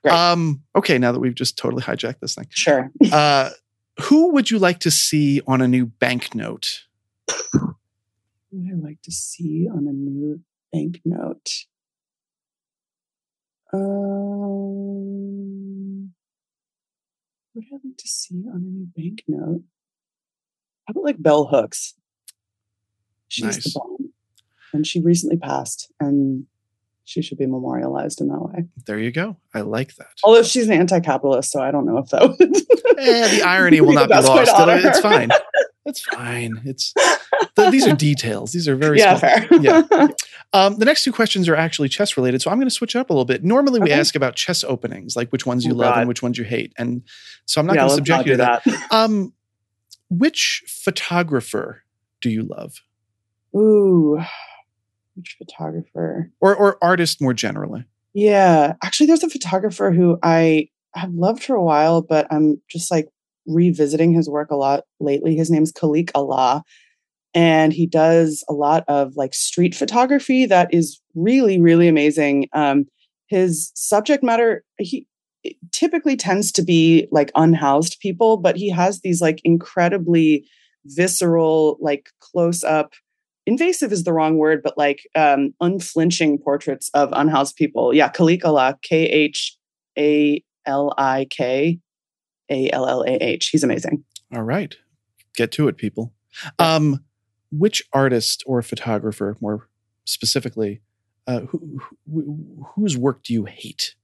Great. 0.04 0.14
Um. 0.14 0.62
Okay. 0.76 0.98
Now 0.98 1.12
that 1.12 1.20
we've 1.20 1.36
just 1.36 1.58
totally 1.58 1.84
hijacked 1.84 2.20
this 2.22 2.36
thing, 2.36 2.48
Sure. 2.50 2.90
uh, 3.12 3.50
who 4.04 4.32
would 4.34 4.50
you 4.50 4.58
like 4.58 4.80
to 4.80 4.92
see 4.92 5.42
on 5.46 5.62
a 5.62 5.68
new 5.68 5.86
banknote? 5.86 6.86
Would 7.54 8.72
I 8.72 8.76
like 8.88 9.02
to 9.04 9.12
see 9.12 9.68
on 9.70 9.88
a 9.88 9.92
new 9.92 10.40
banknote? 10.72 11.50
Um, 13.74 13.80
what 17.54 17.66
would 17.72 17.80
I 17.84 17.88
like 17.88 17.98
to 17.98 18.08
see 18.08 18.44
on 18.50 18.56
a 18.56 18.60
new 18.60 18.88
banknote? 18.96 19.62
How 20.88 20.92
about 20.92 21.04
like 21.04 21.22
Bell 21.22 21.46
Hooks? 21.46 21.94
She's 23.28 23.46
Nice. 23.46 23.64
the 23.64 23.72
bomb. 23.80 24.12
And 24.74 24.86
she 24.88 25.00
recently 25.02 25.38
passed, 25.38 25.92
and 26.00 26.46
she 27.06 27.22
should 27.22 27.38
be 27.38 27.46
memorialized 27.46 28.20
in 28.22 28.28
that 28.30 28.40
way. 28.42 28.66
There 28.88 28.98
you 28.98 29.12
go. 29.12 29.38
I 29.54 29.62
like 29.62 29.96
that. 29.96 30.08
Although 30.24 30.42
she's 30.44 30.68
an 30.68 30.74
anti 30.74 31.00
capitalist, 31.00 31.52
so 31.52 31.62
I 31.62 31.70
don't 31.70 31.86
know 31.86 32.00
if 32.00 32.10
that 32.10 32.22
would. 32.40 32.42
Eh, 33.00 33.38
the 33.38 33.44
irony 33.44 33.82
will 33.82 33.94
not 33.94 34.10
be 34.10 34.16
lost. 34.16 34.52
It's 34.58 35.00
fine. 35.00 35.30
It's 35.94 36.02
fine. 36.02 36.62
It's 36.66 36.94
th- 37.56 37.72
these 37.72 37.86
are 37.88 37.96
details. 37.96 38.52
These 38.52 38.68
are 38.68 38.76
very 38.76 38.98
yeah, 39.00 39.18
small. 39.18 39.32
fair. 39.32 39.48
Yeah. 39.62 39.84
Um, 40.56 40.78
the 40.78 40.86
next 40.86 41.04
two 41.04 41.12
questions 41.12 41.50
are 41.50 41.56
actually 41.56 41.90
chess 41.90 42.16
related, 42.16 42.40
so 42.44 42.52
I'm 42.52 42.58
going 42.58 42.68
to 42.68 42.74
switch 42.76 42.96
up 42.96 43.10
a 43.10 43.14
little 43.14 43.26
bit. 43.26 43.44
Normally, 43.44 43.80
we 43.80 43.90
Okay. 43.90 44.00
ask 44.00 44.16
about 44.16 44.36
chess 44.36 44.64
openings, 44.64 45.16
like 45.16 45.32
which 45.32 45.48
ones 45.48 45.66
you 45.66 45.72
Oh, 45.74 45.78
love 45.78 45.98
and 45.98 46.08
which 46.08 46.22
ones 46.22 46.38
you 46.38 46.44
hate, 46.44 46.74
and 46.78 47.02
so 47.48 47.60
I'm 47.60 47.66
not 47.66 47.74
yeah, 47.74 47.82
going 47.82 47.90
to 47.90 47.96
subject 47.96 48.26
you 48.28 48.32
to 48.34 48.38
that. 48.38 48.64
that. 48.64 48.88
Um, 48.92 49.34
which 50.12 50.62
photographer 50.68 51.82
do 52.22 52.30
you 52.30 52.44
love, 52.44 52.84
Ooh, 53.56 54.22
which 55.16 55.38
photographer? 55.40 56.32
or 56.40 56.56
or 56.56 56.78
artist 56.84 57.20
more 57.20 57.34
generally? 57.34 57.86
Yeah, 58.14 58.74
actually, 58.84 59.08
there's 59.08 59.24
a 59.24 59.30
photographer 59.30 59.90
who 59.92 60.20
I 60.22 60.70
have 60.94 61.12
loved 61.16 61.44
for 61.44 61.56
a 61.56 61.64
while, 61.64 62.04
but 62.04 62.28
I'm 62.32 62.62
just 62.70 62.92
like 62.92 63.10
revisiting 63.46 64.14
his 64.14 64.30
work 64.30 64.52
a 64.52 64.56
lot 64.56 64.84
lately. 65.00 65.36
His 65.36 65.50
name's 65.50 65.72
Khalik 65.72 66.12
Allah, 66.16 66.64
and 67.34 67.74
he 67.74 67.86
does 67.86 68.44
a 68.50 68.54
lot 68.54 68.84
of 68.88 69.16
like 69.16 69.34
street 69.34 69.76
photography 69.76 70.46
that 70.46 70.74
is 70.74 71.00
really, 71.16 71.60
really 71.60 71.88
amazing. 71.88 72.48
Um, 72.54 72.86
his 73.28 73.72
subject 73.76 74.24
matter, 74.24 74.64
he 74.78 75.08
typically 75.72 76.16
tends 76.16 76.52
to 76.54 76.62
be 76.62 77.08
like 77.12 77.32
unhoused 77.36 78.00
people, 78.00 78.38
but 78.38 78.56
he 78.56 78.70
has 78.70 79.02
these 79.02 79.22
like 79.22 79.42
incredibly 79.44 80.46
visceral, 80.86 81.78
like 81.82 82.10
close 82.20 82.64
up 82.64 82.94
invasive 83.46 83.92
is 83.92 84.04
the 84.04 84.14
wrong 84.14 84.38
word, 84.38 84.62
but 84.64 84.78
like 84.78 85.08
um, 85.16 85.54
unflinching 85.62 86.38
portraits 86.40 86.90
of 86.94 87.10
unhoused 87.14 87.56
people. 87.56 87.94
Yeah, 87.94 88.10
Khalik 88.10 88.46
Allah, 88.46 88.78
K 88.82 89.06
H 89.06 89.58
A 89.98 90.44
L 90.66 90.94
I 90.98 91.28
K 91.30 91.80
A 92.54 92.70
L 92.72 92.88
L 92.88 93.02
A 93.02 93.16
H. 93.16 93.50
He's 93.50 93.64
amazing. 93.64 94.04
All 94.34 94.44
right, 94.44 94.76
get 95.36 95.52
to 95.54 95.68
it, 95.68 95.78
people. 95.78 96.14
Um, 96.60 97.04
which 97.52 97.84
artist 97.94 98.44
or 98.46 98.62
photographer, 98.62 99.38
more 99.40 99.70
specifically, 100.06 100.82
uh, 101.28 101.42
who, 101.42 101.80
who, 102.12 102.66
whose 102.76 102.98
work 102.98 103.24
do 103.24 103.34
you 103.34 103.46
hate? 103.46 103.96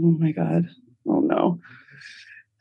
Oh 0.00 0.10
my 0.10 0.32
God. 0.32 0.68
Oh 1.06 1.20
no. 1.20 1.60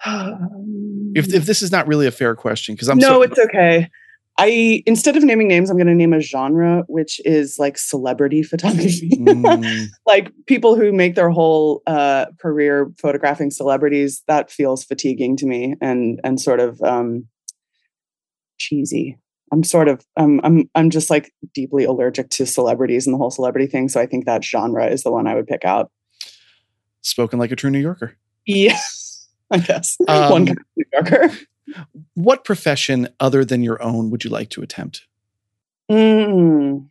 Um, 0.06 1.14
If 1.14 1.34
if 1.34 1.46
this 1.46 1.62
is 1.62 1.72
not 1.74 1.88
really 1.88 2.08
a 2.08 2.12
fair 2.12 2.36
question, 2.36 2.74
because 2.74 2.88
I'm 2.88 2.98
no, 2.98 3.08
so, 3.08 3.22
it's 3.24 3.38
okay. 3.38 3.90
I 4.38 4.82
instead 4.86 5.18
of 5.18 5.24
naming 5.24 5.48
names, 5.48 5.70
I'm 5.70 5.78
going 5.78 5.88
to 5.88 5.94
name 5.94 6.14
a 6.14 6.22
genre, 6.22 6.84
which 6.88 7.20
is 7.26 7.60
like 7.60 7.78
celebrity 7.78 8.44
photography. 8.52 9.12
Mm, 9.12 9.88
like 10.06 10.32
people 10.48 10.76
who 10.76 10.92
make 10.92 11.16
their 11.16 11.30
whole 11.30 11.84
uh, 11.86 12.26
career 12.40 12.92
photographing 13.00 13.52
celebrities. 13.52 14.24
That 14.28 14.50
feels 14.50 14.84
fatiguing 14.84 15.38
to 15.38 15.46
me 15.46 15.76
and 15.82 16.20
and 16.24 16.40
sort 16.40 16.60
of 16.60 16.82
um, 16.82 17.28
cheesy. 18.58 19.18
I'm 19.54 19.64
sort 19.64 19.90
of 19.90 20.06
um, 20.16 20.40
I'm 20.44 20.70
I'm 20.76 20.90
just 20.90 21.10
like 21.10 21.34
deeply 21.54 21.84
allergic 21.84 22.30
to 22.32 22.46
celebrities 22.46 23.06
and 23.06 23.14
the 23.14 23.18
whole 23.18 23.32
celebrity 23.32 23.68
thing. 23.68 23.90
So 23.90 24.00
I 24.00 24.06
think 24.06 24.26
that 24.26 24.44
genre 24.46 24.88
is 24.88 25.04
the 25.04 25.12
one 25.12 25.28
I 25.28 25.36
would 25.36 25.48
pick 25.48 25.66
out. 25.66 25.92
spoken 27.02 27.38
like 27.38 27.52
a 27.52 27.56
true 27.56 27.70
New 27.70 27.80
Yorker. 27.80 28.16
Yeah, 28.48 28.80
I 29.52 29.58
guess 29.60 29.98
Um, 30.08 30.32
one 30.32 30.46
kind 30.48 30.58
of 30.58 30.66
New 30.78 30.86
Yorker. 30.94 31.38
What 32.16 32.44
profession 32.44 33.08
other 33.20 33.46
than 33.46 33.64
your 33.64 33.82
own 33.82 34.10
would 34.10 34.24
you 34.24 34.30
like 34.30 34.50
to 34.52 34.62
attempt? 34.62 35.06
Mm. 35.90 36.88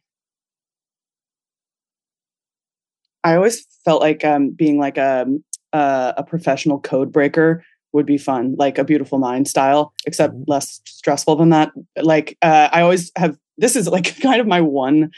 I 3.23 3.37
always 3.37 3.67
felt 3.85 4.01
like 4.01 4.25
um, 4.25 4.51
being 4.51 4.79
like 4.79 4.97
a 4.97 5.27
uh, 5.73 6.13
a 6.17 6.25
professional 6.25 6.81
code 6.81 7.13
breaker 7.13 7.65
would 7.93 8.07
be 8.07 8.19
fun, 8.19 8.55
like 8.59 8.79
a 8.79 8.85
Beautiful 8.85 9.19
Mind 9.19 9.49
style, 9.49 9.93
except 10.07 10.35
less 10.47 10.81
stressful 10.85 11.37
than 11.37 11.51
that. 11.51 11.73
Like 11.97 12.37
uh, 12.43 12.69
I 12.73 12.83
always 12.83 13.11
have. 13.17 13.37
This 13.59 13.77
is 13.77 13.89
like 13.89 14.19
kind 14.23 14.41
of 14.41 14.47
my 14.47 14.61
one 14.61 15.11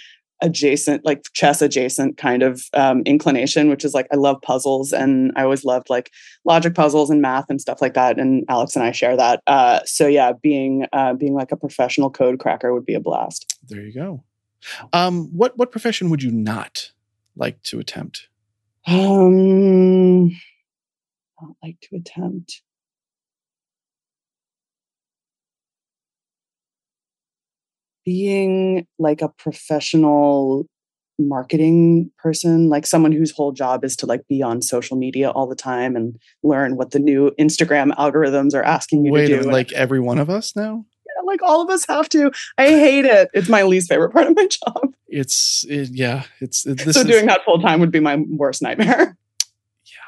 adjacent, 0.42 1.04
like 1.04 1.24
chess 1.32 1.62
adjacent 1.62 2.18
kind 2.18 2.42
of 2.42 2.64
um, 2.74 3.02
inclination, 3.06 3.70
which 3.70 3.84
is 3.84 3.94
like 3.94 4.06
I 4.12 4.16
love 4.16 4.42
puzzles 4.42 4.92
and 4.92 5.32
I 5.36 5.44
always 5.44 5.64
loved 5.64 5.88
like 5.88 6.10
logic 6.44 6.74
puzzles 6.74 7.08
and 7.08 7.22
math 7.22 7.46
and 7.48 7.60
stuff 7.60 7.80
like 7.80 7.94
that. 7.94 8.18
And 8.18 8.44
Alex 8.48 8.76
and 8.76 8.84
I 8.84 8.92
share 8.92 9.16
that. 9.16 9.42
Uh, 9.46 9.80
so 9.84 10.06
yeah, 10.06 10.32
being 10.42 10.86
uh, 10.92 11.14
being 11.14 11.34
like 11.34 11.52
a 11.52 11.56
professional 11.56 12.10
code 12.10 12.38
cracker 12.38 12.74
would 12.74 12.84
be 12.84 12.94
a 12.94 13.00
blast. 13.00 13.58
There 13.66 13.80
you 13.80 13.94
go. 13.94 14.24
Um, 14.92 15.28
what 15.36 15.56
what 15.56 15.70
profession 15.70 16.10
would 16.10 16.22
you 16.22 16.30
not 16.30 16.92
like 17.36 17.62
to 17.64 17.78
attempt? 17.78 18.28
Um, 18.86 20.28
not 21.40 21.56
like 21.62 21.80
to 21.82 21.96
attempt. 21.96 22.62
Being 28.04 28.86
like 28.98 29.22
a 29.22 29.28
professional 29.28 30.66
marketing 31.18 32.10
person, 32.18 32.68
like 32.68 32.86
someone 32.86 33.12
whose 33.12 33.30
whole 33.30 33.52
job 33.52 33.84
is 33.84 33.96
to 33.96 34.06
like 34.06 34.26
be 34.28 34.42
on 34.42 34.62
social 34.62 34.96
media 34.96 35.30
all 35.30 35.46
the 35.46 35.54
time 35.54 35.96
and 35.96 36.18
learn 36.42 36.76
what 36.76 36.90
the 36.90 36.98
new 36.98 37.30
Instagram 37.38 37.92
algorithms 37.96 38.54
are 38.54 38.62
asking 38.62 39.04
you 39.04 39.12
Wait, 39.12 39.28
to 39.28 39.42
do. 39.42 39.50
like 39.50 39.72
every 39.72 40.00
one 40.00 40.18
of 40.18 40.30
us 40.30 40.56
now? 40.56 40.84
Yeah, 41.06 41.22
like 41.26 41.42
all 41.42 41.62
of 41.62 41.70
us 41.70 41.86
have 41.86 42.08
to. 42.10 42.30
I 42.58 42.68
hate 42.68 43.04
it. 43.04 43.30
It's 43.34 43.48
my 43.48 43.62
least 43.62 43.88
favorite 43.88 44.10
part 44.10 44.26
of 44.26 44.36
my 44.36 44.46
job. 44.66 44.94
It's 45.08 45.64
it, 45.68 45.90
yeah. 45.90 46.24
It's 46.40 46.66
it, 46.66 46.78
this 46.78 46.94
so 46.94 47.00
is, 47.00 47.06
doing 47.06 47.26
that 47.26 47.44
full 47.44 47.60
time 47.60 47.80
would 47.80 47.92
be 47.92 48.00
my 48.00 48.16
worst 48.16 48.62
nightmare. 48.62 49.16
Yeah, 49.84 49.98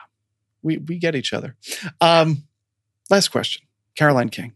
we 0.62 0.78
we 0.78 0.98
get 0.98 1.14
each 1.16 1.32
other. 1.32 1.56
Um, 2.00 2.44
last 3.10 3.28
question, 3.28 3.66
Caroline 3.96 4.28
King. 4.28 4.52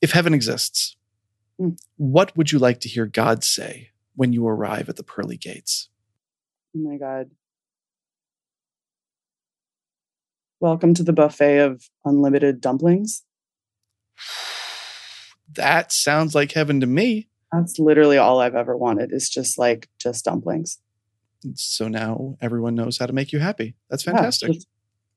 If 0.00 0.12
heaven 0.12 0.34
exists, 0.34 0.96
Mm. 1.60 1.76
what 1.96 2.36
would 2.36 2.52
you 2.52 2.58
like 2.60 2.80
to 2.80 2.88
hear 2.88 3.04
God 3.06 3.42
say 3.42 3.90
when 4.14 4.32
you 4.32 4.46
arrive 4.46 4.88
at 4.88 4.94
the 4.94 5.02
pearly 5.02 5.36
gates? 5.36 5.88
Oh 6.76 6.78
my 6.78 6.96
God. 6.96 7.30
Welcome 10.60 10.94
to 10.94 11.02
the 11.02 11.12
buffet 11.12 11.58
of 11.58 11.88
unlimited 12.04 12.60
dumplings. 12.60 13.24
That 15.54 15.92
sounds 15.92 16.34
like 16.34 16.52
heaven 16.52 16.78
to 16.80 16.86
me. 16.86 17.26
That's 17.50 17.78
literally 17.78 18.18
all 18.18 18.38
I've 18.38 18.54
ever 18.54 18.76
wanted 18.76 19.14
is 19.14 19.30
just 19.30 19.58
like 19.58 19.88
just 19.98 20.26
dumplings. 20.26 20.78
So 21.54 21.88
now 21.88 22.36
everyone 22.42 22.74
knows 22.74 22.98
how 22.98 23.06
to 23.06 23.14
make 23.14 23.32
you 23.32 23.38
happy. 23.38 23.74
That's 23.88 24.02
fantastic. 24.02 24.52
just 24.52 24.68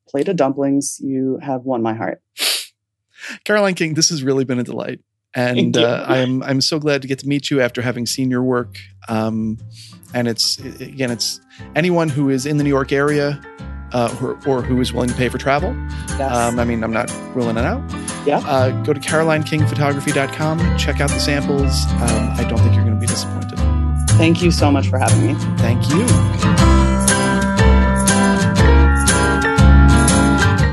plate 0.07 0.29
of 0.29 0.37
dumplings. 0.37 0.99
You 1.01 1.37
have 1.41 1.63
won 1.63 1.81
my 1.81 1.93
heart. 1.93 2.21
Caroline 3.43 3.75
King, 3.75 3.93
this 3.93 4.09
has 4.09 4.23
really 4.23 4.45
been 4.45 4.57
a 4.57 4.63
delight. 4.63 5.01
And 5.33 5.77
uh, 5.77 6.05
I'm 6.07 6.43
I'm 6.43 6.61
so 6.61 6.79
glad 6.79 7.01
to 7.03 7.07
get 7.07 7.19
to 7.19 7.27
meet 7.27 7.49
you 7.49 7.61
after 7.61 7.81
having 7.81 8.05
seen 8.05 8.29
your 8.29 8.43
work. 8.43 8.77
Um, 9.07 9.57
and 10.13 10.27
it's 10.27 10.57
again, 10.59 11.11
it's 11.11 11.39
anyone 11.75 12.09
who 12.09 12.29
is 12.29 12.45
in 12.45 12.57
the 12.57 12.63
New 12.63 12.69
York 12.69 12.91
area 12.91 13.41
uh, 13.93 14.15
or, 14.21 14.39
or 14.47 14.61
who 14.61 14.79
is 14.81 14.93
willing 14.93 15.09
to 15.09 15.15
pay 15.15 15.29
for 15.29 15.37
travel. 15.37 15.73
Yes. 16.09 16.35
Um, 16.35 16.59
I 16.59 16.65
mean, 16.65 16.83
I'm 16.83 16.93
not 16.93 17.11
ruling 17.35 17.57
it 17.57 17.65
out. 17.65 17.81
Yeah. 18.25 18.39
Uh, 18.39 18.69
go 18.83 18.93
to 18.93 18.99
carolinekingphotography.com, 18.99 20.77
check 20.77 20.99
out 20.99 21.09
the 21.09 21.19
samples. 21.19 21.85
Um, 21.85 22.31
I 22.37 22.45
don't 22.47 22.59
think 22.59 22.75
you're 22.75 22.83
going 22.83 22.95
to 22.95 23.01
be 23.01 23.07
disappointed. 23.07 23.59
Thank 24.11 24.41
you 24.41 24.51
so 24.51 24.71
much 24.71 24.87
for 24.87 24.99
having 24.99 25.25
me. 25.25 25.33
Thank 25.57 25.89
you. 25.89 26.90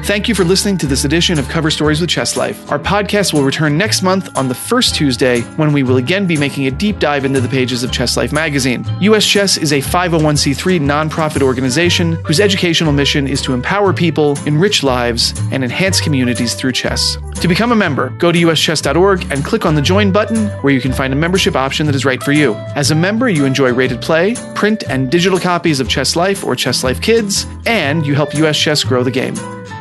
Thank 0.09 0.27
you 0.27 0.35
for 0.35 0.43
listening 0.43 0.79
to 0.79 0.87
this 0.87 1.05
edition 1.05 1.39
of 1.39 1.51
Cover 1.51 1.71
Stories 1.71 2.01
with 2.01 2.09
Chess 2.09 2.35
Life. 2.35 2.73
Our 2.73 2.79
podcast 2.79 3.35
will 3.35 3.45
return 3.45 3.77
next 3.77 4.01
month 4.01 4.35
on 4.39 4.49
the 4.49 4.55
first 4.55 4.95
Tuesday 4.95 5.43
when 5.59 5.71
we 5.75 5.83
will 5.83 5.99
again 5.99 6.27
be 6.27 6.39
making 6.39 6.67
a 6.67 6.71
deep 6.71 6.99
dive 6.99 7.27
into 7.27 7.43
the 7.43 7.49
pages 7.49 7.83
of 7.83 7.93
Chess 7.93 8.17
Life 8.17 8.33
magazine. 8.33 8.87
US 9.03 9.27
Chess 9.27 9.59
is 9.59 9.71
a 9.71 9.83
501c3 9.83 10.81
nonprofit 10.81 11.43
organization 11.43 12.13
whose 12.25 12.41
educational 12.41 12.91
mission 12.91 13.29
is 13.29 13.43
to 13.43 13.53
empower 13.53 13.93
people, 13.93 14.39
enrich 14.47 14.83
lives, 14.83 15.39
and 15.53 15.63
enhance 15.63 16.01
communities 16.01 16.55
through 16.55 16.73
chess. 16.73 17.19
To 17.43 17.47
become 17.47 17.73
a 17.73 17.77
member, 17.77 18.09
go 18.17 18.33
to 18.33 18.39
uschess.org 18.39 19.31
and 19.31 19.45
click 19.45 19.67
on 19.67 19.75
the 19.75 19.83
join 19.83 20.11
button 20.11 20.47
where 20.63 20.73
you 20.73 20.81
can 20.81 20.95
find 20.95 21.13
a 21.13 21.17
membership 21.17 21.55
option 21.55 21.85
that 21.85 21.95
is 21.95 22.07
right 22.07 22.23
for 22.23 22.33
you. 22.33 22.55
As 22.75 22.91
a 22.91 22.95
member, 22.95 23.29
you 23.29 23.45
enjoy 23.45 23.75
rated 23.75 24.01
play, 24.01 24.37
print 24.55 24.85
and 24.89 25.11
digital 25.11 25.39
copies 25.39 25.81
of 25.81 25.89
Chess 25.91 26.17
Life 26.17 26.45
or 26.45 26.57
Chess 26.57 26.83
Life 26.83 27.03
Kids, 27.03 27.45
and 27.67 28.07
you 28.07 28.15
help 28.15 28.33
US 28.37 28.59
Chess 28.59 28.83
grow 28.83 29.05
the 29.05 29.11
game. 29.11 29.35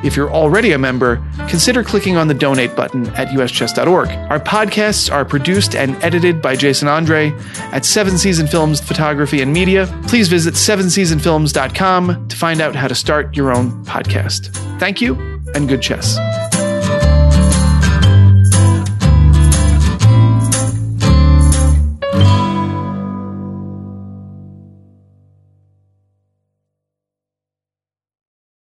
If 0.03 0.15
you're 0.15 0.31
already 0.31 0.71
a 0.71 0.77
member, 0.77 1.23
consider 1.47 1.83
clicking 1.83 2.17
on 2.17 2.27
the 2.27 2.33
donate 2.33 2.75
button 2.75 3.07
at 3.15 3.29
uschess.org. 3.29 4.09
Our 4.09 4.39
podcasts 4.39 5.11
are 5.11 5.25
produced 5.25 5.75
and 5.75 5.95
edited 6.03 6.41
by 6.41 6.55
Jason 6.55 6.87
Andre 6.87 7.33
at 7.57 7.85
Seven 7.85 8.17
Season 8.17 8.47
Films 8.47 8.79
Photography 8.79 9.41
and 9.41 9.51
Media. 9.51 9.87
Please 10.07 10.27
visit 10.27 10.53
sevenseasonfilms.com 10.53 12.27
to 12.27 12.35
find 12.35 12.61
out 12.61 12.75
how 12.75 12.87
to 12.87 12.95
start 12.95 13.35
your 13.35 13.51
own 13.51 13.83
podcast. 13.85 14.55
Thank 14.79 15.01
you 15.01 15.15
and 15.55 15.67
good 15.67 15.81
chess. 15.81 16.17